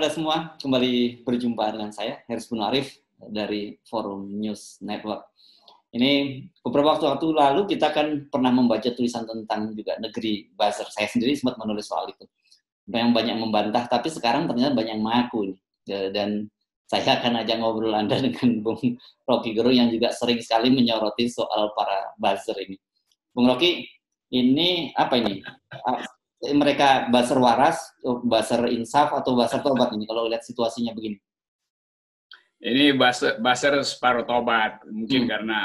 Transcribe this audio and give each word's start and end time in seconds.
Anda 0.00 0.16
semua? 0.16 0.56
Kembali 0.56 1.20
berjumpa 1.28 1.76
dengan 1.76 1.92
saya, 1.92 2.24
Heris 2.24 2.48
Bunarif 2.48 3.04
dari 3.20 3.76
Forum 3.84 4.32
News 4.32 4.80
Network. 4.80 5.28
Ini 5.92 6.40
beberapa 6.64 6.96
waktu 6.96 7.28
lalu 7.28 7.68
kita 7.68 7.92
kan 7.92 8.24
pernah 8.32 8.48
membaca 8.48 8.88
tulisan 8.96 9.28
tentang 9.28 9.76
juga 9.76 10.00
negeri 10.00 10.48
buzzer. 10.56 10.88
Saya 10.88 11.04
sendiri 11.04 11.36
sempat 11.36 11.60
menulis 11.60 11.84
soal 11.84 12.08
itu. 12.08 12.24
Yang 12.88 13.12
banyak 13.12 13.36
membantah, 13.44 13.92
tapi 13.92 14.08
sekarang 14.08 14.48
ternyata 14.48 14.72
banyak 14.72 14.96
yang 14.96 15.04
mengaku. 15.04 15.52
Dan 15.84 16.48
saya 16.88 17.20
akan 17.20 17.44
ajak 17.44 17.60
ngobrol 17.60 17.92
Anda 17.92 18.16
dengan 18.24 18.64
Bung 18.64 18.80
Rocky 19.28 19.52
Gerung 19.52 19.76
yang 19.76 19.92
juga 19.92 20.16
sering 20.16 20.40
sekali 20.40 20.72
menyoroti 20.72 21.28
soal 21.28 21.76
para 21.76 22.16
buzzer 22.16 22.56
ini. 22.56 22.80
Bung 23.36 23.52
Rocky, 23.52 23.84
ini 24.32 24.96
apa 24.96 25.20
ini? 25.20 25.44
Mereka 26.40 27.12
baser 27.12 27.36
waras, 27.36 27.76
baser 28.24 28.64
insaf 28.72 29.12
atau 29.12 29.36
baser 29.36 29.60
tobat 29.60 29.92
ini 29.92 30.08
kalau 30.08 30.24
lihat 30.24 30.40
situasinya 30.40 30.96
begini? 30.96 31.20
Ini 32.60 32.96
baser, 32.96 33.40
baser 33.40 33.76
separuh 33.84 34.24
tobat 34.24 34.80
mungkin 34.88 35.28
hmm. 35.28 35.30
karena 35.30 35.60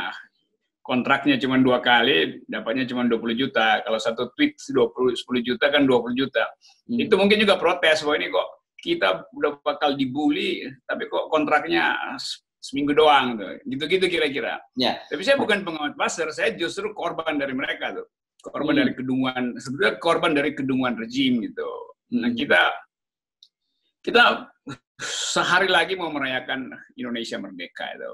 kontraknya 0.84 1.40
cuma 1.40 1.56
dua 1.60 1.80
kali, 1.80 2.44
dapatnya 2.46 2.86
cuma 2.92 3.08
20 3.08 3.40
juta. 3.40 3.82
Kalau 3.84 4.00
satu 4.00 4.32
tweet 4.36 4.60
20 4.60 5.16
10 5.16 5.48
juta 5.48 5.66
kan 5.72 5.88
20 5.88 6.12
juta. 6.16 6.44
Hmm. 6.92 7.00
Itu 7.00 7.16
mungkin 7.16 7.40
juga 7.40 7.56
protes 7.56 8.04
bahwa 8.04 8.16
ini 8.20 8.28
kok 8.32 8.50
kita 8.84 9.32
udah 9.34 9.52
bakal 9.64 9.96
dibully, 9.96 10.62
tapi 10.86 11.10
kok 11.10 11.32
kontraknya 11.32 11.96
seminggu 12.60 12.94
doang 12.94 13.40
tuh. 13.40 13.60
Gitu-gitu 13.64 14.12
kira-kira. 14.12 14.60
Ya. 14.76 15.00
Tapi 15.08 15.24
saya 15.24 15.40
bukan 15.40 15.64
pengamat 15.64 15.96
baser, 15.98 16.30
saya 16.36 16.54
justru 16.54 16.92
korban 16.92 17.40
dari 17.40 17.56
mereka 17.56 17.96
tuh 17.96 18.08
korban 18.50 18.74
hmm. 18.76 18.82
dari 18.82 18.94
kedunguan 18.94 19.44
sebetulnya 19.58 19.94
korban 19.98 20.32
dari 20.34 20.52
kedunguan 20.54 20.96
rejim 20.98 21.42
gitu. 21.42 21.70
Nah 22.14 22.30
hmm. 22.30 22.38
kita 22.38 22.62
kita 24.06 24.24
sehari 25.02 25.68
lagi 25.68 25.98
mau 25.98 26.14
merayakan 26.14 26.72
Indonesia 26.96 27.42
merdeka 27.42 27.86
itu. 27.96 28.14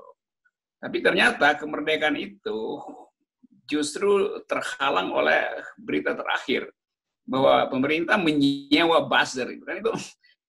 Tapi 0.81 0.97
ternyata 1.03 1.53
kemerdekaan 1.59 2.17
itu 2.17 2.81
justru 3.69 4.41
terhalang 4.49 5.13
oleh 5.13 5.45
berita 5.77 6.17
terakhir 6.17 6.73
bahwa 7.21 7.69
pemerintah 7.69 8.17
menyewa 8.17 9.05
buzzer 9.05 9.45
itu 9.53 9.63
kan 9.63 9.77
itu 9.77 9.93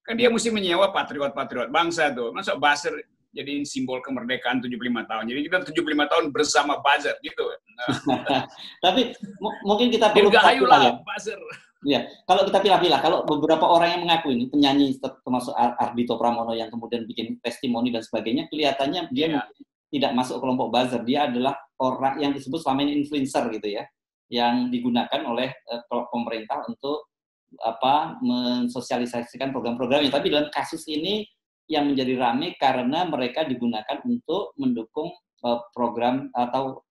kan 0.03 0.15
dia 0.19 0.33
mesti 0.33 0.51
menyewa 0.51 0.91
patriot-patriot 0.91 1.69
bangsa 1.69 2.11
tuh. 2.11 2.33
Masa 2.33 2.57
buzzer 2.57 2.97
jadi 3.33 3.65
simbol 3.65 3.99
kemerdekaan 4.05 4.61
75 4.61 5.09
tahun. 5.09 5.25
Jadi 5.25 5.41
kita 5.49 5.57
75 5.73 6.13
tahun 6.13 6.25
bersama 6.31 6.79
buzzer 6.85 7.17
gitu. 7.25 7.45
Nah. 7.49 8.45
Tapi 8.85 9.17
mungkin 9.65 9.89
kita 9.89 10.13
perlu 10.13 10.29
ya. 10.29 10.93
buzzer. 11.01 11.41
Ya, 11.83 12.07
kalau 12.31 12.47
kita 12.47 12.63
pilih-pilih, 12.63 12.95
kalau 13.03 13.27
beberapa 13.27 13.67
orang 13.67 13.99
yang 13.99 14.03
mengaku 14.07 14.31
ini 14.31 14.47
penyanyi 14.47 15.03
termasuk 15.03 15.51
Ardito 15.59 16.15
Pramono 16.15 16.55
yang 16.55 16.71
kemudian 16.71 17.03
bikin 17.11 17.43
testimoni 17.43 17.91
dan 17.91 18.07
sebagainya, 18.07 18.47
kelihatannya 18.47 19.11
dia 19.11 19.27
ya. 19.27 19.43
tidak 19.91 20.15
masuk 20.15 20.39
kelompok 20.39 20.71
buzzer. 20.71 21.03
Dia 21.03 21.27
adalah 21.27 21.59
orang 21.83 22.23
yang 22.23 22.31
disebut 22.31 22.63
selama 22.63 22.87
ini 22.87 23.03
influencer 23.03 23.51
gitu 23.51 23.83
ya, 23.83 23.83
yang 24.31 24.71
digunakan 24.71 25.27
oleh 25.27 25.51
uh, 25.75 26.07
pemerintah 26.15 26.63
untuk 26.71 27.11
apa 27.59 28.17
mensosialisasikan 28.23 29.51
program-programnya. 29.51 30.15
Tapi 30.15 30.31
dalam 30.31 30.49
kasus 30.55 30.87
ini 30.87 31.27
yang 31.73 31.89
menjadi 31.89 32.21
rame 32.21 32.53
karena 32.61 33.09
mereka 33.09 33.49
digunakan 33.49 34.05
untuk 34.05 34.53
mendukung 34.61 35.09
uh, 35.41 35.65
program 35.73 36.29
atau 36.37 36.85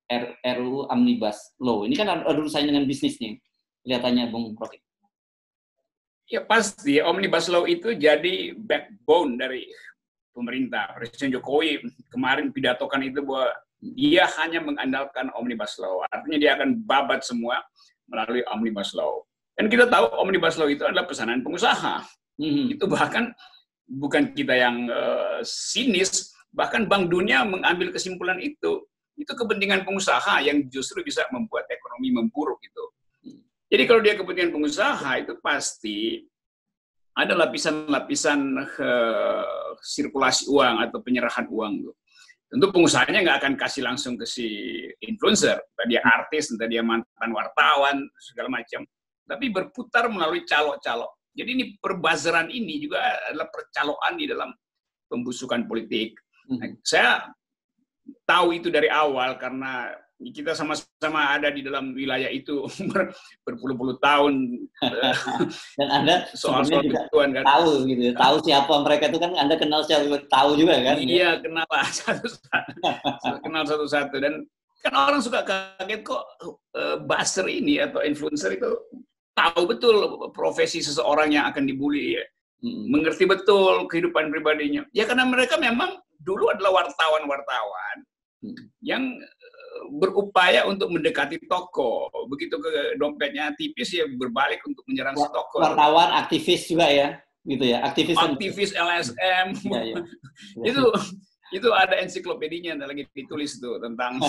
RUU 0.43 0.89
Omnibus 0.89 1.55
Law. 1.61 1.85
Ini 1.85 1.93
kan 1.93 2.09
ada 2.09 2.33
urusan 2.33 2.65
dengan 2.65 2.83
bisnis 2.89 3.21
nih, 3.21 3.37
kelihatannya 3.85 4.33
Bung 4.33 4.57
Rocky. 4.57 4.81
Ya 6.27 6.41
pasti, 6.41 6.97
Omnibus 6.99 7.47
Law 7.47 7.69
itu 7.69 7.93
jadi 7.93 8.57
backbone 8.57 9.37
dari 9.37 9.69
pemerintah. 10.33 10.91
Presiden 10.97 11.37
Jokowi 11.37 11.85
kemarin 12.09 12.49
pidatokan 12.49 13.03
itu 13.05 13.21
bahwa 13.21 13.51
dia 13.79 14.25
hanya 14.41 14.59
mengandalkan 14.63 15.29
Omnibus 15.37 15.77
Law. 15.77 16.03
Artinya 16.09 16.37
dia 16.41 16.51
akan 16.57 16.81
babat 16.83 17.21
semua 17.23 17.61
melalui 18.07 18.43
Omnibus 18.51 18.95
Law. 18.97 19.23
Dan 19.55 19.67
kita 19.67 19.87
tahu 19.87 20.07
Omnibus 20.23 20.55
Law 20.59 20.67
itu 20.71 20.83
adalah 20.87 21.07
pesanan 21.07 21.43
pengusaha. 21.43 22.03
Mm 22.39 22.47
-hmm. 22.47 22.65
Itu 22.79 22.85
bahkan 22.87 23.35
bukan 23.91 24.31
kita 24.31 24.55
yang 24.55 24.87
uh, 24.87 25.43
sinis, 25.43 26.31
bahkan 26.55 26.87
Bank 26.87 27.11
Dunia 27.11 27.43
mengambil 27.43 27.91
kesimpulan 27.91 28.39
itu. 28.39 28.87
Itu 29.19 29.35
kepentingan 29.35 29.83
pengusaha 29.83 30.39
yang 30.41 30.65
justru 30.71 31.03
bisa 31.03 31.27
membuat 31.29 31.67
ekonomi 31.67 32.15
memburuk 32.15 32.57
itu. 32.63 32.85
Jadi 33.71 33.83
kalau 33.87 34.01
dia 34.03 34.15
kepentingan 34.15 34.51
pengusaha 34.51 35.11
itu 35.19 35.33
pasti 35.39 36.27
ada 37.15 37.35
lapisan-lapisan 37.35 38.39
uh, 38.79 39.75
sirkulasi 39.83 40.47
uang 40.47 40.75
atau 40.87 40.99
penyerahan 41.03 41.47
uang. 41.51 41.91
Tentu 42.51 42.67
pengusahanya 42.67 43.23
nggak 43.23 43.37
akan 43.43 43.53
kasih 43.55 43.83
langsung 43.83 44.19
ke 44.19 44.27
si 44.27 44.47
influencer, 44.99 45.55
entah 45.55 45.87
dia 45.87 46.03
artis, 46.03 46.51
entah 46.51 46.67
dia 46.67 46.83
mantan 46.83 47.31
wartawan, 47.31 48.03
segala 48.19 48.51
macam. 48.51 48.83
Tapi 49.23 49.47
berputar 49.47 50.11
melalui 50.11 50.43
calo-calo 50.43 51.20
jadi 51.31 51.49
ini 51.55 51.65
perbazaran 51.79 52.51
ini 52.51 52.83
juga 52.83 52.99
adalah 53.31 53.47
percaloan 53.47 54.13
di 54.19 54.25
dalam 54.27 54.51
pembusukan 55.07 55.63
politik. 55.67 56.19
Nah, 56.51 56.71
saya 56.83 57.31
tahu 58.27 58.59
itu 58.59 58.67
dari 58.67 58.91
awal 58.91 59.39
karena 59.39 59.95
kita 60.21 60.53
sama-sama 60.53 61.33
ada 61.33 61.49
di 61.49 61.65
dalam 61.65 61.97
wilayah 61.97 62.29
itu 62.29 62.67
berpuluh-puluh 63.47 63.97
tahun. 63.97 64.67
Dan 65.79 65.87
anda 65.89 66.27
soal 66.37 66.67
soal 66.67 66.83
juga 66.85 67.09
kan? 67.09 67.41
tahu 67.41 67.89
gitu 67.89 68.01
ya 68.11 68.13
tahu 68.13 68.35
siapa 68.45 68.73
mereka 68.85 69.03
itu 69.09 69.17
kan 69.17 69.31
anda 69.33 69.55
kenal 69.57 69.81
siapa 69.81 70.05
tahu 70.29 70.59
juga 70.59 70.77
kan? 70.83 70.95
Iya 71.01 71.41
kenal 71.41 71.65
satu-satu 71.71 72.71
kenal 73.41 73.63
satu-satu. 73.65 74.15
Dan 74.21 74.45
kan 74.81 74.93
orang 74.97 75.21
suka 75.21 75.45
kaget 75.45 76.01
kok 76.01 76.25
uh, 76.73 76.97
buzzer 77.05 77.45
ini 77.45 77.77
atau 77.77 78.01
influencer 78.01 78.57
itu 78.57 78.69
tahu 79.35 79.61
betul 79.69 79.95
profesi 80.35 80.83
seseorang 80.83 81.31
yang 81.33 81.45
akan 81.49 81.63
dibully 81.67 82.19
ya. 82.19 82.25
Hmm. 82.61 82.93
Mengerti 82.93 83.25
betul 83.25 83.89
kehidupan 83.89 84.29
pribadinya. 84.29 84.85
Ya 84.93 85.09
karena 85.09 85.25
mereka 85.25 85.57
memang 85.57 85.97
dulu 86.21 86.53
adalah 86.53 86.85
wartawan-wartawan 86.85 87.95
hmm. 88.45 88.63
yang 88.85 89.03
eh, 89.17 89.81
berupaya 89.97 90.69
untuk 90.69 90.93
mendekati 90.93 91.41
toko. 91.49 92.11
Begitu 92.29 92.61
ke 92.61 93.01
dompetnya 93.01 93.49
tipis 93.57 93.89
ya 93.97 94.05
berbalik 94.05 94.61
untuk 94.67 94.85
menyerang 94.85 95.17
si 95.17 95.25
toko. 95.33 95.57
Wartawan, 95.57 96.13
aktivis 96.21 96.69
juga 96.69 96.87
ya, 96.91 97.17
gitu 97.49 97.65
ya, 97.65 97.81
aktivis. 97.81 98.17
Aktivis 98.21 98.71
LSM. 98.77 99.47
ya, 99.65 99.81
ya. 99.81 99.97
itu 100.61 100.83
itu 101.51 101.67
ada 101.75 101.99
ensiklopedinya 101.99 102.87
lagi 102.87 103.03
ditulis 103.11 103.59
tuh 103.59 103.75
tentang 103.83 104.23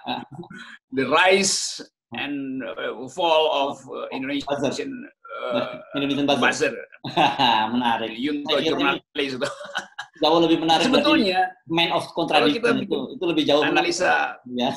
the 0.96 1.04
rise 1.04 1.84
and 2.14 2.62
uh, 2.66 3.06
fall 3.10 3.50
of 3.54 3.78
uh, 3.86 4.06
Indonesian 4.10 4.90
uh, 5.30 5.78
Indonesian 5.94 6.26
buzzer. 6.26 6.74
menarik. 7.74 8.12
Yunto 8.18 8.60
jurnalis 8.60 9.32
itu. 9.38 9.48
Jauh 10.20 10.36
lebih 10.44 10.60
menarik. 10.60 10.84
Sebetulnya 10.84 11.48
man 11.70 11.96
of 11.96 12.04
contradiction 12.12 12.84
itu, 12.84 13.16
itu 13.16 13.24
lebih 13.24 13.44
jauh. 13.48 13.64
Analisa. 13.64 14.36
Ya. 14.52 14.76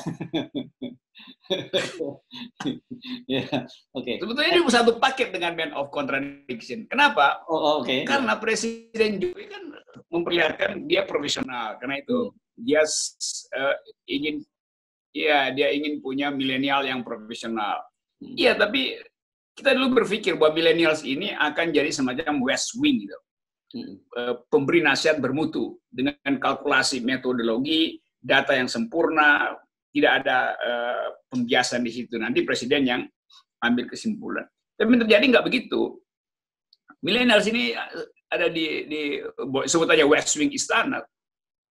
ya, 3.28 3.44
oke. 3.92 4.00
Okay. 4.00 4.16
Sebetulnya 4.24 4.50
ini 4.56 4.64
satu 4.72 4.96
paket 4.96 5.36
dengan 5.36 5.52
man 5.52 5.76
of 5.76 5.92
contradiction. 5.92 6.88
Kenapa? 6.88 7.44
Oh, 7.44 7.60
oh 7.60 7.74
oke. 7.84 7.92
Okay. 7.92 8.08
Karena 8.08 8.40
Presiden 8.40 9.20
Jokowi 9.20 9.52
kan 9.52 9.62
memperlihatkan 10.08 10.88
dia 10.88 11.04
profesional. 11.04 11.76
Karena 11.76 12.00
itu 12.00 12.32
hmm. 12.32 12.64
dia 12.64 12.80
uh, 12.80 13.76
ingin 14.08 14.40
Iya, 15.14 15.54
dia 15.54 15.70
ingin 15.70 16.02
punya 16.02 16.34
milenial 16.34 16.82
yang 16.82 17.06
profesional. 17.06 17.86
Hmm. 18.18 18.34
Iya, 18.34 18.58
tapi 18.58 18.98
kita 19.54 19.70
dulu 19.78 20.02
berpikir 20.02 20.34
bahwa 20.34 20.58
milenials 20.58 21.06
ini 21.06 21.30
akan 21.30 21.70
jadi 21.70 21.94
semacam 21.94 22.42
West 22.42 22.74
Wing 22.82 23.06
gitu. 23.06 23.18
Hmm. 23.74 23.94
Eh, 24.02 24.34
pemberi 24.50 24.82
nasihat 24.82 25.22
bermutu 25.22 25.78
dengan 25.86 26.18
kalkulasi 26.42 27.06
metodologi, 27.06 28.02
data 28.18 28.58
yang 28.58 28.66
sempurna, 28.66 29.54
tidak 29.94 30.26
ada 30.26 30.38
uh, 30.58 31.06
pembiasan 31.30 31.86
di 31.86 31.94
situ. 31.94 32.18
Nanti 32.18 32.42
presiden 32.42 32.82
yang 32.82 33.06
ambil 33.62 33.86
kesimpulan. 33.86 34.42
Tapi 34.74 34.90
terjadi 35.06 35.22
nggak 35.30 35.46
begitu. 35.46 36.02
Millennials 36.98 37.46
ini 37.46 37.78
ada 38.26 38.50
di, 38.50 38.90
di 38.90 39.02
sebut 39.70 39.86
aja 39.86 40.02
West 40.02 40.34
Wing 40.34 40.50
istana, 40.50 41.06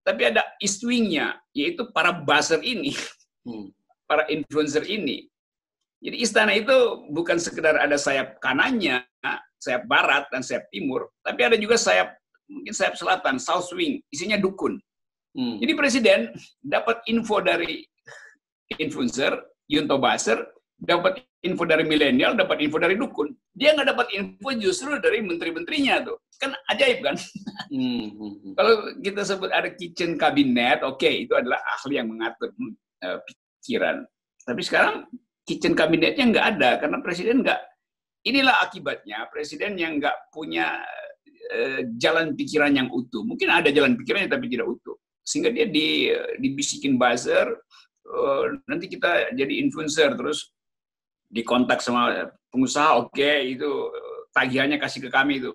tapi 0.01 0.23
ada 0.23 0.41
East 0.63 0.81
Wing-nya, 0.81 1.35
yaitu 1.51 1.85
para 1.91 2.15
buzzer 2.15 2.63
ini 2.63 2.95
Hmm. 3.47 3.71
para 4.07 4.27
influencer 4.27 4.83
ini. 4.87 5.27
Jadi 6.03 6.17
istana 6.19 6.53
itu 6.53 7.07
bukan 7.15 7.39
sekedar 7.39 7.79
ada 7.79 7.95
sayap 7.97 8.37
kanannya, 8.43 9.01
sayap 9.57 9.87
barat 9.89 10.29
dan 10.29 10.45
sayap 10.45 10.69
timur, 10.69 11.09
tapi 11.25 11.47
ada 11.47 11.57
juga 11.57 11.79
sayap 11.79 12.13
mungkin 12.47 12.73
sayap 12.75 12.95
selatan, 12.95 13.35
south 13.39 13.67
wing, 13.75 13.99
isinya 14.11 14.39
dukun. 14.39 14.79
Hmm. 15.35 15.59
Jadi 15.59 15.73
presiden 15.75 16.19
dapat 16.63 17.03
info 17.09 17.43
dari 17.43 17.83
influencer, 18.79 19.35
Yunto 19.67 19.99
Baser, 19.99 20.39
dapat 20.77 21.25
info 21.41 21.65
dari 21.65 21.83
milenial, 21.83 22.37
dapat 22.37 22.61
info 22.61 22.77
dari 22.77 22.95
dukun. 22.95 23.33
Dia 23.53 23.73
nggak 23.73 23.89
dapat 23.93 24.07
info 24.13 24.49
justru 24.57 24.97
dari 25.01 25.21
menteri-menterinya 25.25 26.05
tuh. 26.05 26.17
kan 26.37 26.53
ajaib 26.69 27.01
kan. 27.01 27.17
Hmm, 27.73 28.13
hmm, 28.13 28.33
hmm. 28.39 28.53
Kalau 28.53 28.73
kita 29.01 29.21
sebut 29.25 29.49
ada 29.49 29.73
kitchen 29.73 30.21
kabinet, 30.21 30.85
oke 30.85 31.01
okay, 31.01 31.25
itu 31.25 31.33
adalah 31.33 31.57
ahli 31.75 31.97
yang 31.97 32.13
mengatur 32.13 32.53
uh, 33.03 33.19
pikiran. 33.61 34.05
Tapi 34.47 34.61
sekarang 34.63 35.05
kitchen 35.43 35.75
kabinetnya 35.75 36.25
nggak 36.27 36.45
ada 36.57 36.69
karena 36.79 36.97
presiden 37.03 37.43
nggak. 37.43 37.61
Inilah 38.27 38.63
akibatnya 38.63 39.27
presiden 39.31 39.79
yang 39.79 39.99
nggak 39.99 40.31
punya 40.33 40.81
uh, 41.53 41.81
jalan 41.95 42.33
pikiran 42.33 42.73
yang 42.73 42.87
utuh. 42.89 43.23
Mungkin 43.23 43.47
ada 43.51 43.69
jalan 43.71 43.95
pikirannya 43.99 44.31
tapi 44.31 44.47
tidak 44.51 44.67
utuh. 44.67 44.97
Sehingga 45.27 45.51
dia 45.51 45.67
di, 45.67 46.07
dibisikin 46.39 46.95
buzzer, 46.95 47.51
uh, 48.07 48.43
nanti 48.67 48.87
kita 48.87 49.35
jadi 49.35 49.53
influencer 49.59 50.15
terus 50.15 50.55
dikontak 51.27 51.83
sama 51.83 52.31
pengusaha, 52.47 53.03
oke 53.03 53.11
okay, 53.11 53.51
itu 53.51 53.67
tagihannya 54.31 54.79
kasih 54.79 55.03
ke 55.03 55.09
kami 55.11 55.43
itu. 55.43 55.51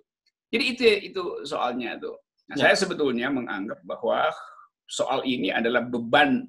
Jadi 0.53 0.65
itu 0.69 0.83
itu 1.09 1.23
soalnya 1.49 1.97
tuh. 1.97 2.21
Nah, 2.53 2.61
ya. 2.61 2.69
Saya 2.69 2.85
sebetulnya 2.85 3.33
menganggap 3.33 3.81
bahwa 3.87 4.29
soal 4.85 5.25
ini 5.25 5.49
adalah 5.49 5.81
beban 5.87 6.45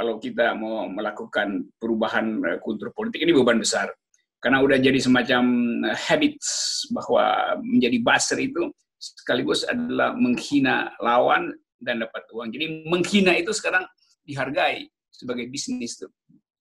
kalau 0.00 0.16
kita 0.16 0.56
mau 0.56 0.88
melakukan 0.88 1.68
perubahan 1.76 2.40
eh, 2.48 2.58
kultur 2.64 2.88
politik 2.96 3.20
ini 3.20 3.36
beban 3.36 3.60
besar. 3.60 3.92
Karena 4.40 4.64
udah 4.64 4.80
jadi 4.80 4.96
semacam 4.96 5.44
eh, 5.92 5.98
habits 6.08 6.48
bahwa 6.88 7.60
menjadi 7.60 8.00
buzzer 8.00 8.40
itu 8.40 8.72
sekaligus 8.96 9.68
adalah 9.68 10.16
menghina 10.16 10.96
lawan 11.04 11.52
dan 11.76 12.00
dapat 12.00 12.24
uang. 12.32 12.48
Jadi 12.48 12.88
menghina 12.88 13.36
itu 13.36 13.52
sekarang 13.52 13.84
dihargai 14.24 14.88
sebagai 15.12 15.52
bisnis 15.52 16.00
tuh. 16.00 16.08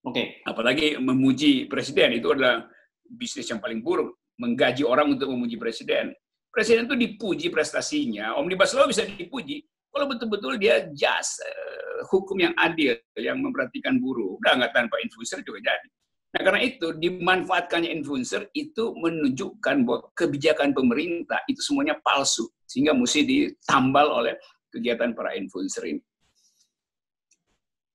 Oke. 0.03 0.12
Okay. 0.12 0.25
Apalagi 0.44 1.00
memuji 1.00 1.71
presiden 1.71 2.19
itu 2.19 2.36
adalah 2.36 2.68
bisnis 3.07 3.47
yang 3.47 3.63
paling 3.63 3.80
buruk. 3.80 4.19
Menggaji 4.36 4.83
orang 4.83 5.15
untuk 5.15 5.31
memuji 5.31 5.56
presiden. 5.56 6.12
Presiden 6.51 6.91
itu 6.91 6.95
dipuji 6.95 7.47
prestasinya. 7.47 8.36
Omnibus 8.36 8.75
Law 8.75 8.88
bisa 8.88 9.07
dipuji 9.07 9.63
kalau 9.89 10.06
betul-betul 10.12 10.56
dia 10.62 10.86
jas 10.94 11.39
uh, 11.41 11.88
hukum 12.07 12.40
yang 12.40 12.56
adil, 12.56 12.96
yang 13.19 13.44
memperhatikan 13.44 14.00
buruh. 14.00 14.40
Udah 14.40 14.56
nggak 14.56 14.72
tanpa 14.72 14.96
influencer 15.04 15.44
juga 15.44 15.60
jadi. 15.60 15.90
Nah 16.30 16.42
karena 16.46 16.62
itu 16.62 16.94
dimanfaatkannya 16.94 17.90
influencer 17.90 18.54
itu 18.54 18.94
menunjukkan 18.94 19.75
bahwa 19.81 20.13
kebijakan 20.13 20.78
pemerintah 20.78 21.42
itu 21.50 21.60
semuanya 21.60 21.98
palsu. 22.00 22.46
Sehingga 22.69 22.94
mesti 22.94 23.25
ditambal 23.25 24.13
oleh 24.13 24.38
kegiatan 24.69 25.18
para 25.18 25.34
influencer 25.34 25.84
ini. 25.90 26.01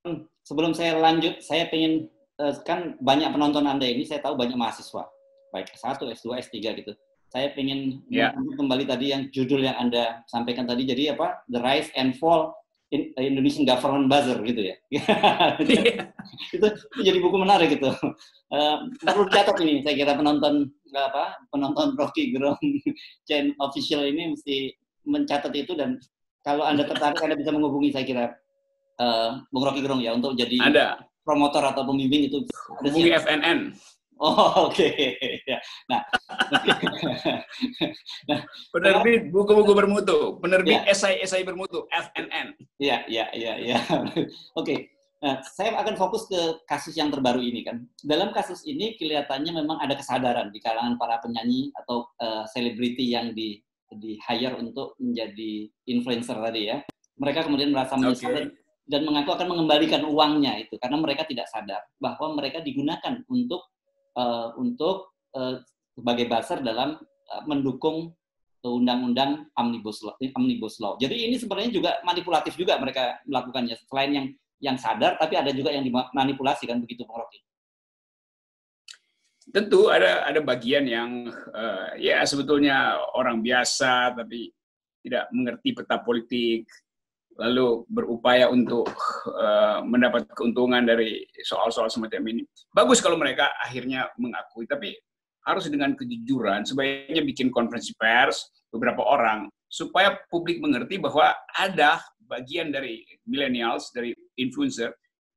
Hmm, 0.04 0.26
sebelum 0.42 0.74
saya 0.74 0.98
lanjut, 0.98 1.40
saya 1.40 1.70
ingin 1.70 2.10
eh, 2.42 2.54
kan 2.66 2.98
banyak 2.98 3.30
penonton 3.30 3.64
Anda 3.64 3.86
ini, 3.86 4.04
saya 4.04 4.20
tahu 4.20 4.36
banyak 4.36 4.58
mahasiswa, 4.58 5.06
baik 5.54 5.72
S1, 5.78 6.02
S2, 6.18 6.28
S3 6.44 6.56
gitu. 6.82 6.92
Saya 7.30 7.50
ingin 7.58 8.04
yeah. 8.06 8.30
kembali 8.34 8.86
tadi 8.86 9.10
yang 9.10 9.26
judul 9.34 9.62
yang 9.64 9.74
Anda 9.74 10.22
sampaikan 10.30 10.70
tadi, 10.70 10.86
jadi 10.86 11.18
apa? 11.18 11.42
The 11.50 11.58
Rise 11.58 11.90
and 11.98 12.14
Fall 12.18 12.54
Indonesian 13.18 13.66
Government 13.66 14.06
Buzzer 14.06 14.38
gitu 14.46 14.60
ya. 14.70 14.76
Iya. 14.90 15.04
itu, 16.56 16.66
itu 16.94 17.00
jadi 17.02 17.18
buku 17.18 17.36
menarik 17.36 17.74
gitu. 17.74 17.90
Uh, 18.50 18.86
perlu 19.02 19.26
dicatat 19.26 19.56
ini, 19.62 19.82
saya 19.82 19.94
kira 19.98 20.14
penonton 20.14 20.70
apa 20.94 21.42
penonton 21.50 21.98
Rocky 21.98 22.30
Gerung 22.30 22.58
Chain 23.26 23.50
official 23.58 24.06
ini 24.06 24.38
mesti 24.38 24.70
mencatat 25.04 25.50
itu 25.52 25.74
dan 25.74 25.98
kalau 26.46 26.62
anda 26.62 26.86
tertarik 26.86 27.18
anda 27.18 27.34
bisa 27.34 27.50
menghubungi 27.50 27.90
saya 27.90 28.04
kira 28.06 28.24
uh, 29.02 29.42
Bung 29.50 29.64
Rocky 29.66 29.82
Gerung 29.82 30.00
ya 30.00 30.14
untuk 30.14 30.38
jadi 30.38 30.54
ada. 30.62 31.02
promotor 31.26 31.66
atau 31.66 31.82
pembimbing 31.82 32.30
itu. 32.30 32.46
Hubungi 32.84 33.10
FNN. 33.10 33.74
Oh, 34.22 34.70
oke. 34.70 34.78
Okay. 34.78 35.42
Ya. 35.46 35.58
Nah, 35.90 36.00
nah, 38.30 38.40
penerbit 38.72 39.28
buku-buku 39.28 39.72
bermutu, 39.76 40.40
penerbit 40.40 40.80
ya. 40.86 40.92
esai-esai 40.96 41.44
bermutu, 41.44 41.84
FNN. 41.92 42.56
Iya, 42.80 43.04
iya, 43.10 43.26
iya, 43.36 43.52
iya. 43.60 43.78
Oke. 44.60 44.94
Nah, 45.20 45.40
saya 45.44 45.76
akan 45.80 45.96
fokus 45.96 46.28
ke 46.28 46.60
kasus 46.68 46.96
yang 46.96 47.08
terbaru 47.08 47.40
ini 47.40 47.64
kan. 47.64 47.84
Dalam 48.04 48.32
kasus 48.32 48.64
ini 48.68 48.96
kelihatannya 49.00 49.56
memang 49.56 49.80
ada 49.80 49.96
kesadaran 49.96 50.52
di 50.52 50.60
kalangan 50.60 51.00
para 51.00 51.20
penyanyi 51.24 51.72
atau 51.84 52.08
eh, 52.20 52.44
selebriti 52.52 53.08
uh, 53.08 53.12
yang 53.20 53.26
di 53.32 53.60
di 53.94 54.18
hire 54.20 54.58
untuk 54.58 54.98
menjadi 55.00 55.68
influencer 55.88 56.36
tadi 56.36 56.72
ya. 56.72 56.80
Mereka 57.16 57.46
kemudian 57.46 57.72
merasa 57.72 57.96
menyesal 57.96 58.36
okay. 58.36 58.52
dan 58.84 59.00
mengaku 59.06 59.32
akan 59.32 59.48
mengembalikan 59.48 60.02
uangnya 60.04 60.60
itu 60.60 60.76
karena 60.76 60.98
mereka 60.98 61.24
tidak 61.24 61.46
sadar 61.48 61.80
bahwa 61.96 62.36
mereka 62.36 62.60
digunakan 62.60 63.22
untuk 63.30 63.73
uh, 64.16 64.54
untuk 64.58 65.14
uh, 65.36 65.60
sebagai 65.94 66.26
dasar 66.26 66.62
dalam 66.62 66.98
uh, 67.00 67.42
mendukung 67.46 68.14
undang-undang 68.64 69.44
omnibus 69.60 70.00
law, 70.00 70.16
omnibus 70.16 70.80
law. 70.80 70.96
Jadi 70.96 71.28
ini 71.28 71.36
sebenarnya 71.36 71.68
juga 71.68 71.90
manipulatif 72.00 72.56
juga 72.56 72.80
mereka 72.80 73.20
melakukannya. 73.28 73.76
Selain 73.84 74.08
yang 74.08 74.26
yang 74.56 74.76
sadar, 74.80 75.20
tapi 75.20 75.36
ada 75.36 75.52
juga 75.52 75.68
yang 75.68 75.84
dimanipulasi 75.84 76.64
kan 76.64 76.80
begitu, 76.80 77.04
Bang 77.04 77.20
Rocky. 77.20 77.44
Tentu 79.52 79.92
ada 79.92 80.24
ada 80.24 80.40
bagian 80.40 80.88
yang 80.88 81.28
uh, 81.52 81.92
ya 82.00 82.24
sebetulnya 82.24 82.96
orang 83.12 83.44
biasa 83.44 84.16
tapi 84.16 84.48
tidak 85.04 85.28
mengerti 85.36 85.76
peta 85.76 86.00
politik, 86.00 86.64
lalu 87.36 87.84
berupaya 87.92 88.48
untuk 88.48 88.88
uh, 89.28 89.80
mendapat 89.84 90.28
keuntungan 90.32 90.84
dari 90.84 91.24
soal-soal 91.44 91.88
semacam 91.88 92.22
ini. 92.30 92.42
Bagus 92.70 93.00
kalau 93.00 93.16
mereka 93.16 93.52
akhirnya 93.60 94.10
mengakui, 94.20 94.68
tapi 94.68 94.94
harus 95.44 95.68
dengan 95.68 95.92
kejujuran. 95.96 96.64
Sebaiknya 96.64 97.22
bikin 97.24 97.48
konferensi 97.52 97.92
pers 97.96 98.48
beberapa 98.72 99.04
orang 99.04 99.48
supaya 99.68 100.16
publik 100.30 100.62
mengerti 100.62 101.00
bahwa 101.00 101.34
ada 101.56 102.00
bagian 102.24 102.72
dari 102.72 103.04
millennials, 103.28 103.90
dari 103.92 104.14
influencer 104.40 104.94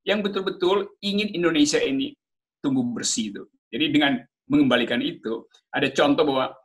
yang 0.08 0.24
betul-betul 0.24 0.88
ingin 1.04 1.34
Indonesia 1.36 1.82
ini 1.82 2.16
tumbuh 2.64 2.86
bersih 2.96 3.36
itu. 3.36 3.44
Jadi 3.68 3.86
dengan 3.92 4.14
mengembalikan 4.48 5.04
itu, 5.04 5.44
ada 5.76 5.92
contoh 5.92 6.24
bahwa 6.24 6.56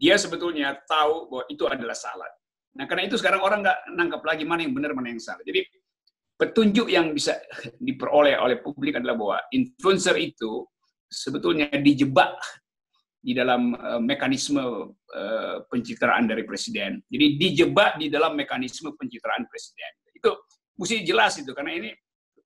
dia 0.00 0.16
sebetulnya 0.16 0.80
tahu 0.88 1.28
bahwa 1.28 1.44
itu 1.52 1.64
adalah 1.68 1.92
salah 1.92 2.28
Nah, 2.76 2.84
karena 2.84 3.08
itu 3.08 3.16
sekarang 3.16 3.40
orang 3.40 3.64
nggak 3.64 3.78
nangkap 3.96 4.22
lagi 4.22 4.44
mana 4.44 4.60
yang 4.60 4.76
benar, 4.76 4.92
mana 4.92 5.08
yang 5.08 5.20
salah. 5.20 5.40
Jadi 5.40 5.64
petunjuk 6.36 6.92
yang 6.92 7.16
bisa 7.16 7.40
diperoleh 7.80 8.36
oleh 8.36 8.60
publik 8.60 9.00
adalah 9.00 9.16
bahwa 9.16 9.38
influencer 9.50 10.16
itu 10.20 10.68
sebetulnya 11.08 11.72
dijebak 11.80 12.36
di 13.26 13.34
dalam 13.34 13.74
uh, 13.74 13.98
mekanisme 13.98 14.62
uh, 14.92 15.56
pencitraan 15.66 16.30
dari 16.30 16.46
presiden. 16.46 17.02
Jadi 17.10 17.26
dijebak 17.40 17.98
di 17.98 18.06
dalam 18.06 18.38
mekanisme 18.38 18.94
pencitraan 18.94 19.48
presiden. 19.50 19.90
Itu 20.14 20.46
mesti 20.78 21.02
jelas 21.02 21.34
itu 21.40 21.50
karena 21.50 21.74
ini 21.74 21.90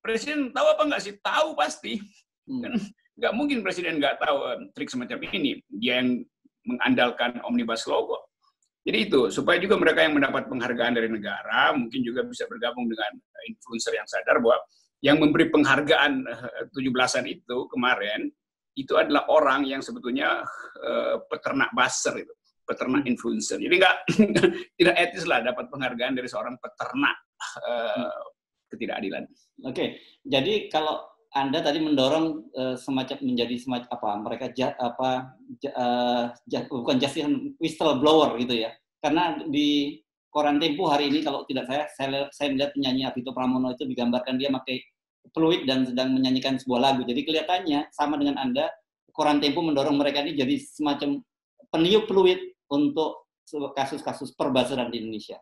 presiden 0.00 0.54
tahu 0.54 0.66
apa 0.72 0.82
nggak 0.88 1.02
sih? 1.02 1.14
Tahu 1.20 1.52
pasti. 1.52 2.00
Hmm. 2.48 2.62
Kan 2.64 2.72
nggak 3.20 3.32
mungkin 3.36 3.60
presiden 3.60 4.00
nggak 4.00 4.22
tahu 4.22 4.36
uh, 4.40 4.56
trik 4.72 4.88
semacam 4.88 5.20
ini. 5.36 5.60
Dia 5.68 6.00
yang 6.00 6.24
mengandalkan 6.64 7.42
omnibus 7.44 7.84
law 7.84 8.06
kok. 8.08 8.22
Jadi 8.80 8.98
itu, 9.12 9.28
supaya 9.28 9.60
juga 9.60 9.76
mereka 9.76 10.00
yang 10.00 10.16
mendapat 10.16 10.48
penghargaan 10.48 10.96
dari 10.96 11.08
negara, 11.12 11.76
mungkin 11.76 12.00
juga 12.00 12.24
bisa 12.24 12.48
bergabung 12.48 12.88
dengan 12.88 13.12
influencer 13.44 13.92
yang 13.92 14.08
sadar 14.08 14.40
bahwa 14.40 14.56
yang 15.04 15.16
memberi 15.20 15.52
penghargaan 15.52 16.24
17-an 16.72 17.24
eh, 17.28 17.40
itu 17.40 17.58
kemarin, 17.68 18.32
itu 18.76 18.96
adalah 18.96 19.28
orang 19.28 19.68
yang 19.68 19.84
sebetulnya 19.84 20.40
uh, 20.80 21.16
peternak 21.28 21.68
baser 21.76 22.24
itu, 22.24 22.32
peternak 22.64 23.04
hmm. 23.04 23.10
influencer. 23.12 23.60
Jadi 23.60 23.74
nggak 23.76 23.96
tidak 24.80 24.96
etis 24.96 25.24
lah 25.28 25.44
dapat 25.44 25.68
penghargaan 25.68 26.16
dari 26.16 26.28
seorang 26.30 26.56
peternak 26.56 27.16
uh, 27.66 28.16
ketidakadilan. 28.72 29.28
Oke, 29.66 29.74
okay. 29.74 29.88
jadi 30.24 30.70
kalau 30.72 31.09
anda 31.30 31.62
tadi 31.62 31.78
mendorong 31.78 32.50
uh, 32.58 32.74
semacam 32.74 33.22
menjadi 33.22 33.54
semacam 33.62 33.88
apa 33.94 34.08
mereka 34.18 34.46
ja, 34.50 34.74
apa 34.74 35.38
ja, 35.62 35.70
uh, 35.78 36.24
ja, 36.50 36.66
bukan 36.66 36.98
justice 36.98 37.30
whistleblower 37.62 38.34
gitu 38.42 38.66
ya 38.66 38.74
karena 38.98 39.38
di 39.46 40.02
koran 40.30 40.58
Tempo 40.58 40.90
hari 40.90 41.10
ini 41.10 41.22
kalau 41.22 41.46
tidak 41.46 41.70
saya 41.70 41.86
saya, 41.94 42.26
saya 42.34 42.48
melihat 42.50 42.74
penyanyi 42.74 43.06
Abito 43.06 43.30
Pramono 43.30 43.70
itu 43.70 43.86
digambarkan 43.86 44.42
dia 44.42 44.50
pakai 44.50 44.82
fluid 45.30 45.70
dan 45.70 45.86
sedang 45.86 46.10
menyanyikan 46.18 46.58
sebuah 46.58 46.80
lagu 46.82 47.06
jadi 47.06 47.22
kelihatannya 47.22 47.94
sama 47.94 48.18
dengan 48.18 48.34
anda 48.42 48.66
koran 49.14 49.38
Tempo 49.38 49.62
mendorong 49.62 49.94
mereka 49.94 50.26
ini 50.26 50.34
jadi 50.34 50.58
semacam 50.58 51.22
peniup 51.70 52.10
fluid 52.10 52.42
untuk 52.70 53.30
kasus-kasus 53.50 54.34
perbasaran 54.38 54.90
di 54.94 55.02
Indonesia. 55.02 55.38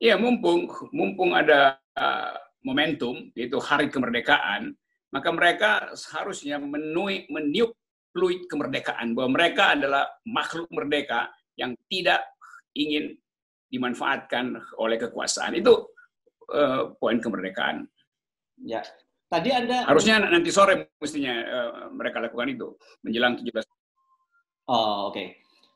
Iya 0.00 0.16
mumpung 0.16 0.70
mumpung 0.94 1.34
ada 1.36 1.76
uh, 1.98 2.38
momentum, 2.64 3.32
yaitu 3.32 3.56
hari 3.60 3.88
kemerdekaan, 3.88 4.76
maka 5.10 5.28
mereka 5.32 5.70
seharusnya 5.96 6.60
menui, 6.60 7.26
meniup 7.32 7.74
fluid 8.14 8.46
kemerdekaan, 8.46 9.16
bahwa 9.16 9.38
mereka 9.38 9.74
adalah 9.74 10.06
makhluk 10.26 10.68
merdeka 10.70 11.30
yang 11.58 11.74
tidak 11.90 12.22
ingin 12.74 13.16
dimanfaatkan 13.70 14.58
oleh 14.78 14.98
kekuasaan. 14.98 15.58
Itu 15.58 15.94
uh, 16.50 16.94
poin 16.98 17.22
kemerdekaan. 17.22 17.86
Ya, 18.60 18.82
tadi 19.30 19.54
Anda... 19.54 19.86
Harusnya 19.86 20.20
nanti 20.20 20.50
sore 20.52 20.92
mestinya 20.98 21.34
uh, 21.46 21.72
mereka 21.94 22.20
lakukan 22.20 22.50
itu, 22.50 22.74
menjelang 23.06 23.38
17. 23.40 23.62
Oh, 24.70 25.10
oke. 25.10 25.16
Okay. 25.16 25.26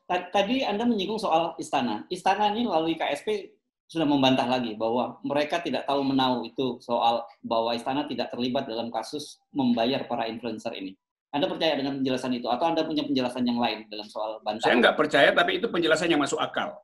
tadi 0.05 0.61
Anda 0.61 0.85
menyinggung 0.85 1.17
soal 1.17 1.57
istana. 1.57 2.05
Istana 2.13 2.53
ini 2.53 2.69
melalui 2.69 2.93
KSP 2.93 3.57
sudah 3.85 4.05
membantah 4.09 4.49
lagi 4.49 4.73
bahwa 4.73 5.21
mereka 5.21 5.61
tidak 5.61 5.85
tahu 5.85 6.01
menau 6.01 6.41
itu 6.41 6.81
soal 6.81 7.21
bahwa 7.45 7.77
istana 7.77 8.09
tidak 8.09 8.33
terlibat 8.33 8.65
dalam 8.65 8.89
kasus 8.89 9.37
membayar 9.53 10.01
para 10.09 10.25
influencer 10.25 10.73
ini. 10.73 10.97
Anda 11.29 11.51
percaya 11.51 11.75
dengan 11.75 11.99
penjelasan 11.99 12.31
itu 12.33 12.47
atau 12.47 12.65
Anda 12.65 12.87
punya 12.87 13.03
penjelasan 13.03 13.43
yang 13.45 13.59
lain 13.59 13.85
dalam 13.91 14.07
soal 14.07 14.39
bantahan? 14.41 14.65
Saya 14.65 14.79
nggak 14.79 14.95
percaya, 14.95 15.29
tapi 15.35 15.59
itu 15.59 15.67
penjelasan 15.67 16.09
yang 16.09 16.23
masuk 16.23 16.39
akal. 16.39 16.79